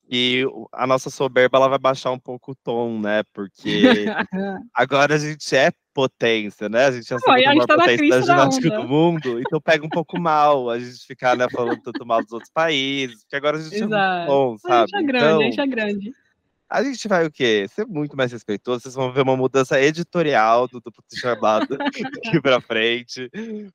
[0.08, 3.22] e a nossa soberba ela vai baixar um pouco o tom, né?
[3.32, 3.82] Porque
[4.74, 6.86] agora a gente é potência, né?
[6.86, 9.88] A gente é a segunda tá potência da ginástica da do mundo, então pega um
[9.88, 13.60] pouco mal a gente ficar né, falando tanto mal dos outros países, porque agora a
[13.60, 14.22] gente Exato.
[14.22, 14.74] é bom, sabe?
[14.74, 16.23] A gente é grande, então, a gente é grande.
[16.68, 17.66] A gente vai o quê?
[17.68, 18.80] Ser muito mais respeitoso.
[18.80, 23.30] Vocês vão ver uma mudança editorial do duplo chamado aqui pra frente.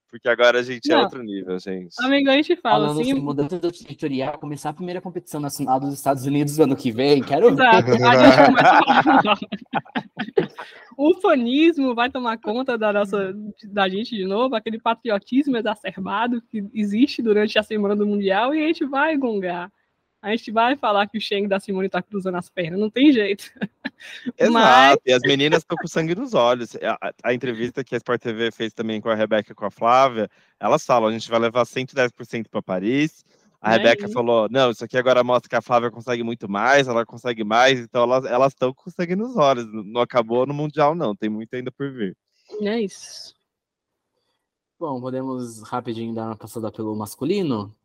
[0.10, 1.02] Porque agora a gente é Não.
[1.02, 1.96] é outro nível, gente.
[2.00, 3.14] Amigo, a gente fala Falando assim.
[3.14, 7.22] mudança editorial, começar a primeira competição nacional dos Estados Unidos no ano que vem.
[7.22, 7.86] Quero Exato.
[7.92, 8.04] ver.
[8.04, 9.40] A gente começa
[10.98, 13.34] o fanismo vai tomar conta da nossa
[13.72, 18.62] da gente de novo, aquele patriotismo exacerbado que existe durante a semana do Mundial, e
[18.64, 19.72] a gente vai gongar
[20.22, 23.12] a gente vai falar que o Sheng da Simone tá cruzando as pernas, não tem
[23.12, 23.46] jeito.
[24.38, 24.98] Exato, Mas...
[25.06, 26.76] e as meninas estão com sangue nos olhos.
[26.76, 29.72] A, a, entrevista que a Sport TV fez também com a Rebeca e com a
[29.72, 30.30] Flávia,
[30.60, 33.24] elas falam: a gente vai levar 110% para Paris.
[33.62, 34.14] A é Rebeca isso.
[34.14, 37.80] falou: não, isso aqui agora mostra que a Flávia consegue muito mais, ela consegue mais,
[37.80, 39.66] então elas estão com sangue nos olhos.
[39.72, 42.16] Não acabou no Mundial, não, tem muito ainda por vir.
[42.62, 43.34] É isso.
[44.80, 47.76] Bom, podemos rapidinho dar uma passada pelo masculino?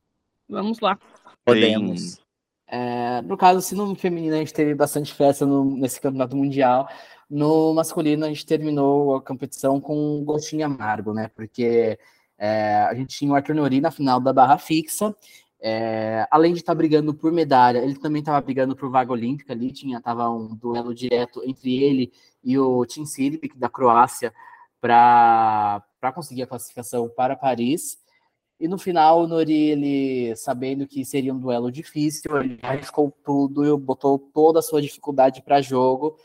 [0.48, 0.98] Vamos lá.
[1.44, 2.18] Podemos.
[2.66, 6.88] É, no caso, se no feminino a gente teve bastante festa no, nesse campeonato mundial,
[7.28, 11.30] no masculino a gente terminou a competição com um gostinho amargo, né?
[11.34, 11.98] Porque
[12.38, 15.14] é, a gente tinha o Arthur Nori na final da barra fixa.
[15.60, 19.54] É, além de estar tá brigando por medalha, ele também estava brigando por vaga olímpica
[19.54, 24.32] ali, tinha tava um duelo direto entre ele e o Tim Silipic da Croácia
[24.78, 25.82] para
[26.14, 27.98] conseguir a classificação para Paris.
[28.64, 33.62] E no final, o Nori, ele, sabendo que seria um duelo difícil, ele arriscou tudo
[33.62, 36.16] e botou toda a sua dificuldade para jogo,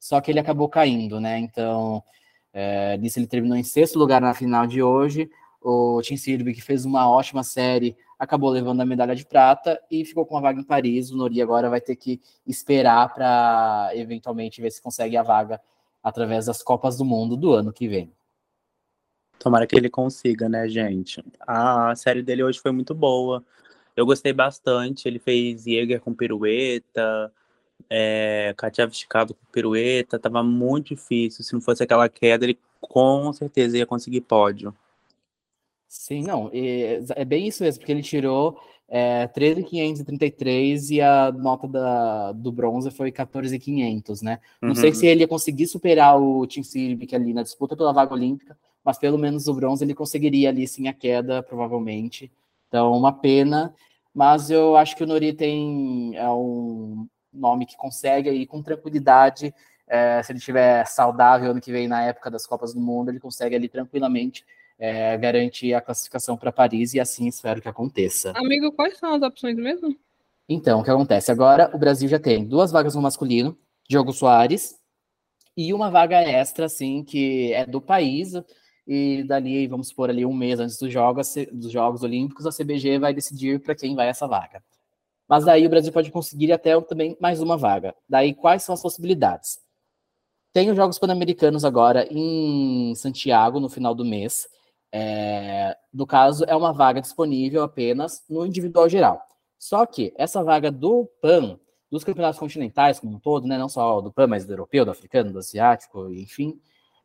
[0.00, 1.38] só que ele acabou caindo, né?
[1.38, 2.02] Então,
[2.50, 5.30] é, nisso ele terminou em sexto lugar na final de hoje.
[5.60, 10.02] O Tim Sirby, que fez uma ótima série, acabou levando a medalha de prata e
[10.02, 11.10] ficou com a vaga em Paris.
[11.10, 15.60] O Nori agora vai ter que esperar para eventualmente ver se consegue a vaga
[16.02, 18.10] através das Copas do Mundo do ano que vem.
[19.38, 21.22] Tomara que ele consiga, né, gente?
[21.40, 23.44] A série dele hoje foi muito boa.
[23.96, 25.06] Eu gostei bastante.
[25.08, 27.32] Ele fez Jäger com pirueta,
[27.90, 30.18] é, Katia com pirueta.
[30.18, 31.44] Tava muito difícil.
[31.44, 34.74] Se não fosse aquela queda, ele com certeza ia conseguir pódio.
[35.88, 36.50] Sim, não.
[36.52, 42.90] É bem isso mesmo, porque ele tirou é, 13,533 e a nota da, do bronze
[42.90, 44.38] foi 14,500, né?
[44.60, 44.74] Não uhum.
[44.74, 48.56] sei se ele ia conseguir superar o Tim Sirbic ali na disputa pela vaga olímpica,
[48.84, 52.30] mas pelo menos o bronze ele conseguiria ali sim a queda, provavelmente.
[52.68, 53.74] Então, uma pena,
[54.14, 59.54] mas eu acho que o Nori tem é um nome que consegue aí com tranquilidade,
[59.86, 63.20] é, se ele estiver saudável ano que vem na época das Copas do Mundo, ele
[63.20, 64.44] consegue ali tranquilamente
[64.78, 68.32] é, garantir a classificação para Paris e assim espero que aconteça.
[68.34, 69.96] Amigo, quais são as opções mesmo?
[70.48, 71.30] Então, o que acontece?
[71.30, 73.56] Agora o Brasil já tem duas vagas no masculino,
[73.88, 74.76] Diogo Soares,
[75.56, 78.32] e uma vaga extra, assim, que é do país,
[78.86, 82.98] e dali, vamos supor, ali um mês antes dos Jogos, dos Jogos Olímpicos, a CBG
[82.98, 84.62] vai decidir para quem vai essa vaga.
[85.28, 87.94] Mas daí o Brasil pode conseguir até também mais uma vaga.
[88.08, 89.60] Daí, quais são as possibilidades?
[90.52, 94.46] Tem os Jogos Pan-Americanos agora em Santiago, no final do mês.
[94.92, 99.22] É, no caso, é uma vaga disponível apenas no individual geral.
[99.58, 101.58] Só que essa vaga do PAN,
[101.90, 104.90] dos campeonatos continentais como um todo, né, não só do PAN, mas do europeu, do
[104.90, 106.60] africano, do asiático, enfim,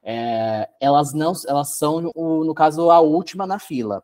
[0.09, 4.01] é, elas não, elas são, no, caso, a última na fila.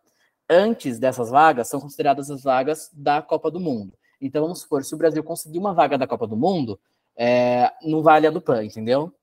[0.50, 3.94] Antes dessas vagas, são consideradas as vagas da Copa do Mundo.
[4.20, 6.78] Então, vamos supor, se o Brasil conseguir uma vaga da Copa do Mundo,
[7.16, 9.14] é, não vale a do PAN, entendeu?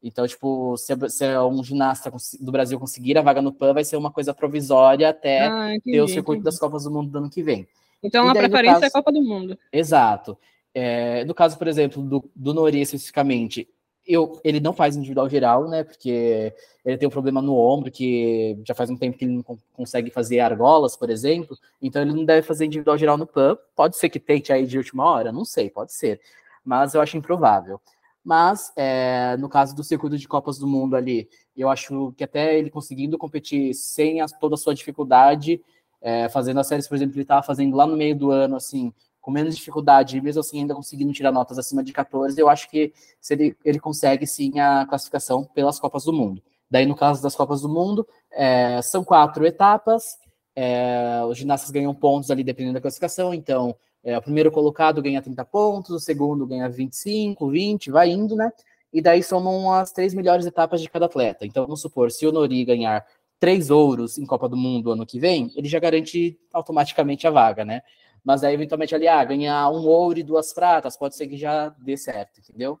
[0.00, 3.96] Então, tipo, se, se um ginasta do Brasil conseguir a vaga no PAN, vai ser
[3.96, 6.44] uma coisa provisória até ah, entendi, ter o circuito entendi.
[6.44, 7.66] das Copas do Mundo do ano que vem.
[8.00, 9.58] Então, e a daí, preferência caso, é a Copa do Mundo.
[9.72, 10.38] Exato.
[10.72, 13.68] É, no caso, por exemplo, do, do Nori especificamente,
[14.08, 15.84] eu, ele não faz individual geral, né?
[15.84, 19.58] Porque ele tem um problema no ombro, que já faz um tempo que ele não
[19.74, 21.56] consegue fazer argolas, por exemplo.
[21.80, 23.58] Então ele não deve fazer individual geral no PAN.
[23.76, 26.20] Pode ser que tente aí de última hora, não sei, pode ser.
[26.64, 27.78] Mas eu acho improvável.
[28.24, 32.58] Mas é, no caso do circuito de Copas do Mundo ali, eu acho que até
[32.58, 35.62] ele conseguindo competir sem a, toda a sua dificuldade,
[36.00, 38.92] é, fazendo as séries, por exemplo, ele estava fazendo lá no meio do ano, assim,
[39.28, 42.94] com menos dificuldade, mesmo assim ainda conseguindo tirar notas acima de 14, eu acho que
[43.20, 46.42] se ele, ele consegue sim a classificação pelas Copas do Mundo.
[46.70, 50.16] Daí, no caso das Copas do Mundo, é, são quatro etapas,
[50.56, 55.20] é, os ginastas ganham pontos ali dependendo da classificação, então É, o primeiro colocado ganha
[55.20, 58.50] 30 pontos, o segundo ganha 25, 20, vai indo, né?
[58.92, 61.44] E daí somam as três melhores etapas de cada atleta.
[61.44, 63.04] Então, vamos supor, se o Nori ganhar
[63.40, 67.64] três ouros em Copa do Mundo ano que vem, ele já garante automaticamente a vaga,
[67.64, 67.82] né?
[68.28, 71.70] Mas aí, eventualmente, ali, ah, ganhar um ouro e duas pratas, pode ser que já
[71.78, 72.78] dê certo, entendeu?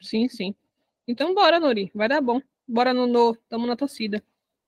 [0.00, 0.52] Sim, sim.
[1.06, 2.40] Então, bora, Nori, vai dar bom.
[2.66, 4.20] Bora, Nuno, tamo na torcida.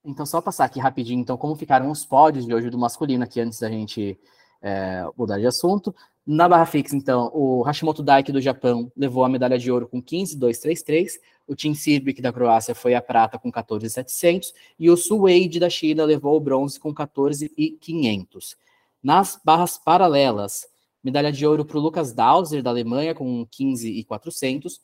[0.05, 3.41] Então, só passar aqui rapidinho, então, como ficaram os pódios de hoje do masculino aqui,
[3.41, 4.17] antes da gente
[4.63, 5.93] é, mudar de assunto.
[6.25, 10.01] Na barra fixa, então, o Hashimoto Daiki do Japão levou a medalha de ouro com
[10.01, 11.19] 15,233,
[11.49, 16.05] o Tim Sirbic da Croácia foi a prata com 14,700 e o Suede da China
[16.05, 18.57] levou o bronze com 14,500.
[19.03, 20.67] Nas barras paralelas,
[21.03, 24.81] medalha de ouro para o Lucas Dauser da Alemanha com 15,400,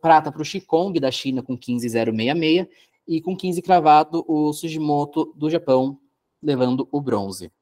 [0.00, 2.68] prata para o Shikong da China com 15,066
[3.06, 5.98] e com 15 cravado o Sugimoto do Japão
[6.42, 7.52] levando o bronze.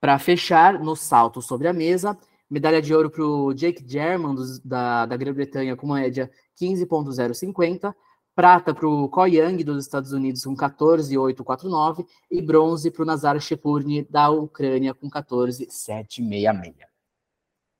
[0.00, 2.16] Para fechar, no salto sobre a mesa,
[2.48, 7.94] medalha de ouro para o Jake German, da, da Grã-Bretanha, com média 15,050.
[8.38, 12.06] Prata para o Koyang, dos Estados Unidos, com 14,849.
[12.30, 16.86] E bronze para o Nazar Shepurny, da Ucrânia, com 14,766.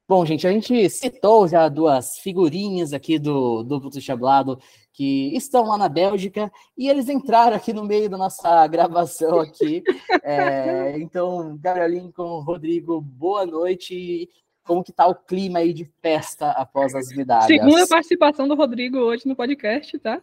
[0.08, 4.58] Bom, gente, a gente citou já duas figurinhas aqui do Duplo Chablado
[4.92, 9.84] que estão lá na Bélgica e eles entraram aqui no meio da nossa gravação aqui.
[10.24, 14.28] É, então, Gabriel com Rodrigo, boa noite.
[14.64, 17.46] Como que tá o clima aí de festa após as medalhas?
[17.46, 20.20] Segunda participação do Rodrigo hoje no podcast, tá?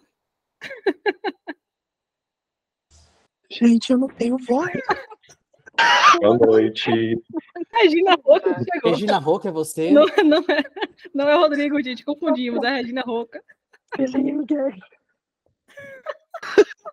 [3.49, 4.71] Gente, eu não tenho voz.
[6.19, 6.89] Boa noite.
[7.71, 8.91] Regina Roca chegou.
[8.91, 9.91] Regina Roca é você?
[9.91, 10.63] Não, não, é,
[11.13, 12.03] não é o Rodrigo, gente.
[12.03, 12.63] Confundimos.
[12.63, 13.43] É a Regina Roca.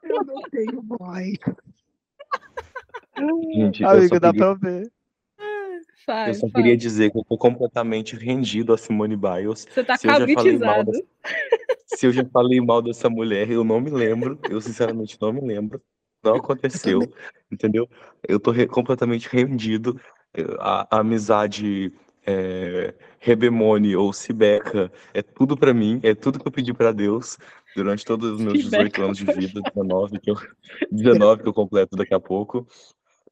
[0.02, 1.38] Eu não tenho voz.
[3.54, 4.92] Gente, Amigo, dá queria, pra ver.
[6.04, 6.52] Faz, eu só faz.
[6.54, 9.66] queria dizer que eu tô completamente rendido a Simone Biles.
[9.70, 10.08] Você tá Se
[11.96, 14.38] Se eu já falei mal dessa mulher, eu não me lembro.
[14.48, 15.80] Eu sinceramente não me lembro.
[16.24, 17.00] Não aconteceu,
[17.50, 17.88] entendeu?
[18.26, 20.00] Eu tô re- completamente rendido.
[20.60, 21.92] A, a amizade
[22.24, 27.36] é, Rebemone ou Sibeca é tudo pra mim, é tudo que eu pedi pra Deus
[27.74, 29.04] durante todos os meus 18 Sibeca.
[29.04, 30.36] anos de vida, 19 que eu,
[30.90, 32.66] 19 que eu completo daqui a pouco.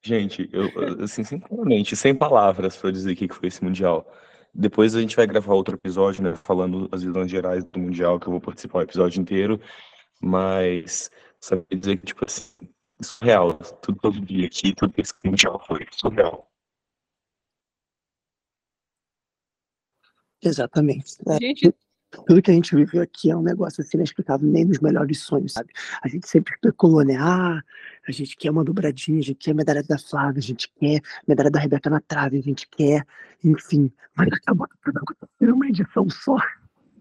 [0.03, 4.11] Gente, eu, assim, sinceramente, sem palavras pra dizer o que foi esse Mundial.
[4.53, 8.27] Depois a gente vai gravar outro episódio, né, falando as visões gerais do Mundial, que
[8.27, 9.61] eu vou participar o episódio inteiro,
[10.21, 12.53] mas queria dizer que, tipo assim,
[13.01, 16.51] surreal, tudo que eu vi aqui, tudo que esse Mundial foi, surreal.
[20.43, 21.17] Exatamente.
[21.29, 21.75] É, Gente,
[22.11, 25.53] tudo que a gente viveu aqui é um negócio assim inexplicável, nem nos melhores sonhos,
[25.53, 25.73] sabe?
[26.03, 27.17] A gente sempre especulou, né?
[27.19, 27.63] Ah,
[28.07, 30.99] a gente quer uma dobradinha, a gente quer a medalha da Flávia, a gente quer
[30.99, 33.05] a medalha da Rebeca na trave, a gente quer,
[33.45, 33.91] enfim.
[34.17, 36.37] Mas acabou acontecendo uma edição só,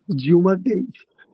[0.07, 0.85] de uma vez.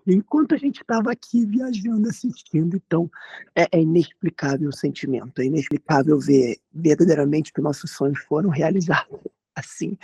[0.08, 3.10] Enquanto a gente estava aqui viajando, assistindo, então
[3.56, 9.20] é, é inexplicável o sentimento, é inexplicável ver verdadeiramente que nossos sonhos foram realizados
[9.56, 9.98] assim.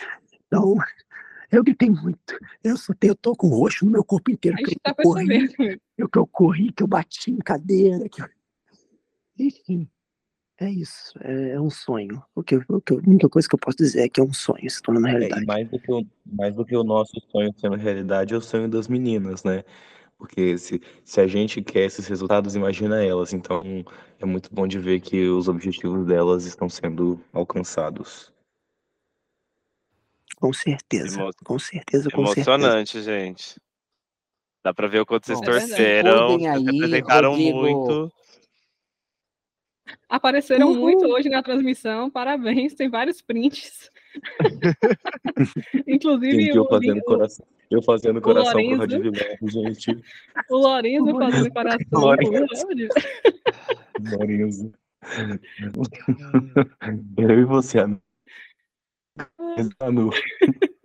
[0.47, 0.77] Então,
[1.51, 2.37] eu gritei muito.
[2.63, 4.57] Eu só tenho, eu tô com roxo no meu corpo inteiro.
[4.57, 8.09] Que eu, tá corri, eu, que eu corri, que eu bati em cadeira.
[8.09, 8.29] Que eu...
[9.37, 9.89] Enfim,
[10.59, 11.13] é isso.
[11.21, 12.23] É, é um sonho.
[12.35, 14.33] O que, o que, a única coisa que eu posso dizer é que é um
[14.33, 15.43] sonho se tornando É, realidade.
[15.43, 18.41] e mais do que o, mais do que o nosso sonho sendo realidade, é o
[18.41, 19.63] sonho das meninas, né?
[20.17, 23.33] Porque se, se a gente quer esses resultados, imagina elas.
[23.33, 23.63] Então,
[24.19, 28.31] é muito bom de ver que os objetivos delas estão sendo alcançados.
[30.37, 31.21] Com certeza.
[31.21, 32.51] Emo- Com certeza, com certeza.
[32.51, 33.59] Emocionante, gente.
[34.63, 37.59] Dá pra ver o quanto vocês Bom, é torceram, aí, representaram Rodrigo.
[37.59, 38.13] muito.
[40.09, 40.79] Apareceram Uhul.
[40.79, 42.09] muito hoje na transmissão.
[42.09, 43.89] Parabéns, tem vários prints.
[45.87, 48.79] Inclusive, Gente, eu o, fazendo coração, eu fazendo o coração pro Lorenzo.
[48.79, 50.03] Radivilar, gente.
[50.49, 51.85] o Lorenzo fazendo coração.
[51.93, 52.67] Lorenzo.
[54.17, 54.73] Lorenzo.
[57.17, 58.01] Eu e você, amigo.
[59.79, 60.09] Manu.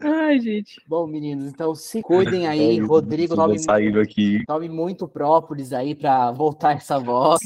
[0.00, 0.82] Ai, gente.
[0.86, 2.78] Bom, meninos, então se cuidem aí.
[2.80, 4.42] Rodrigo, tome, saíram aqui.
[4.46, 7.40] tome muito própolis aí para voltar essa voz.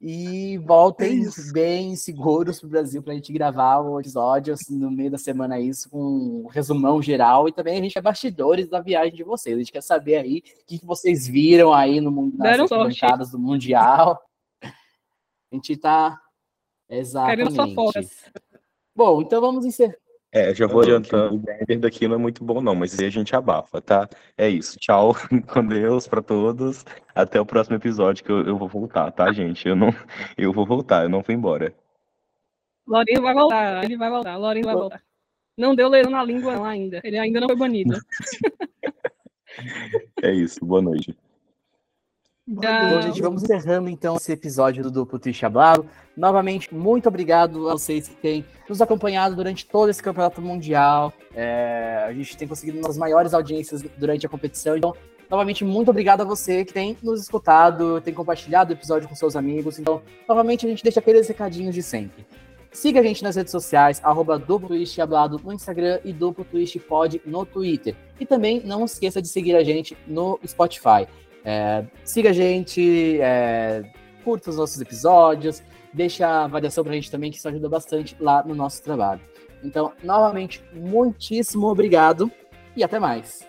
[0.00, 1.52] E É voltem isso.
[1.52, 5.88] bem seguros pro Brasil pra gente gravar o episódio assim, no meio da semana isso
[5.88, 9.56] com um resumão geral e também a gente é bastidores da viagem de vocês.
[9.56, 13.30] A gente quer saber aí o que, que vocês viram aí no mundo nas arquibancadas
[13.30, 14.20] do Mundial.
[14.62, 16.20] A gente tá
[16.90, 17.56] exatamente.
[18.94, 19.96] Bom, então vamos encerrar.
[20.36, 23.10] É, já vou adiantando, o Grindr daqui não é muito bom não, mas aí a
[23.10, 24.06] gente abafa, tá?
[24.36, 25.14] É isso, tchau,
[25.48, 26.84] com Deus pra todos,
[27.14, 29.66] até o próximo episódio que eu, eu vou voltar, tá, gente?
[29.66, 29.88] Eu não,
[30.36, 31.74] eu vou voltar, eu não vou embora.
[32.86, 35.02] Lourinho vai voltar, ele vai voltar, Lourinho vai voltar.
[35.56, 37.96] Não deu leilão na língua ainda, ele ainda não foi banido.
[40.22, 41.16] é isso, boa noite.
[42.48, 45.84] Bom, gente, vamos encerrando então esse episódio do Duplo Twist Hablado.
[46.16, 51.12] Novamente, muito obrigado a vocês que têm nos acompanhado durante todo esse campeonato mundial.
[51.34, 54.76] É, a gente tem conseguido umas maiores audiências durante a competição.
[54.76, 54.94] Então,
[55.28, 59.34] novamente, muito obrigado a você que tem nos escutado, tem compartilhado o episódio com seus
[59.34, 59.80] amigos.
[59.80, 62.24] Então, novamente, a gente deixa aqueles recadinhos de sempre.
[62.70, 66.78] Siga a gente nas redes sociais, arroba Duplo Twist Hablado no Instagram e Duplo Twist
[66.78, 67.96] Pod no Twitter.
[68.20, 71.08] E também não esqueça de seguir a gente no Spotify.
[71.48, 73.84] É, siga a gente, é,
[74.24, 78.42] curta os nossos episódios, deixa a avaliação pra gente também, que isso ajuda bastante lá
[78.42, 79.20] no nosso trabalho.
[79.62, 82.28] Então, novamente, muitíssimo obrigado
[82.74, 83.46] e até mais.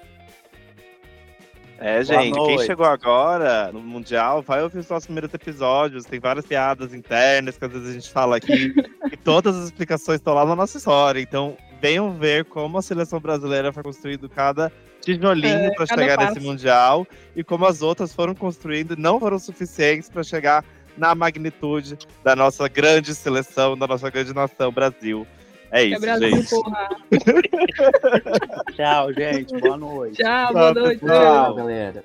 [1.80, 6.06] É, gente, quem chegou agora no Mundial, vai ouvir os nossos primeiros episódios.
[6.06, 8.74] Tem várias piadas internas que às vezes a gente fala aqui.
[9.12, 11.20] e todas as explicações estão lá na nossa história.
[11.20, 14.72] Então, venham ver como a seleção brasileira foi construindo cada
[15.16, 16.34] tijolinho é, é para chegar passo.
[16.34, 20.64] nesse Mundial e como as outras foram construindo não foram suficientes para chegar
[20.98, 25.28] na magnitude da nossa grande seleção, da nossa grande nação, Brasil.
[25.72, 26.50] É isso, é Brasil, gente.
[28.76, 29.56] Tchau, gente.
[29.60, 30.18] Boa noite.
[30.18, 31.06] Tchau, boa noite.
[31.06, 32.04] Tchau, galera.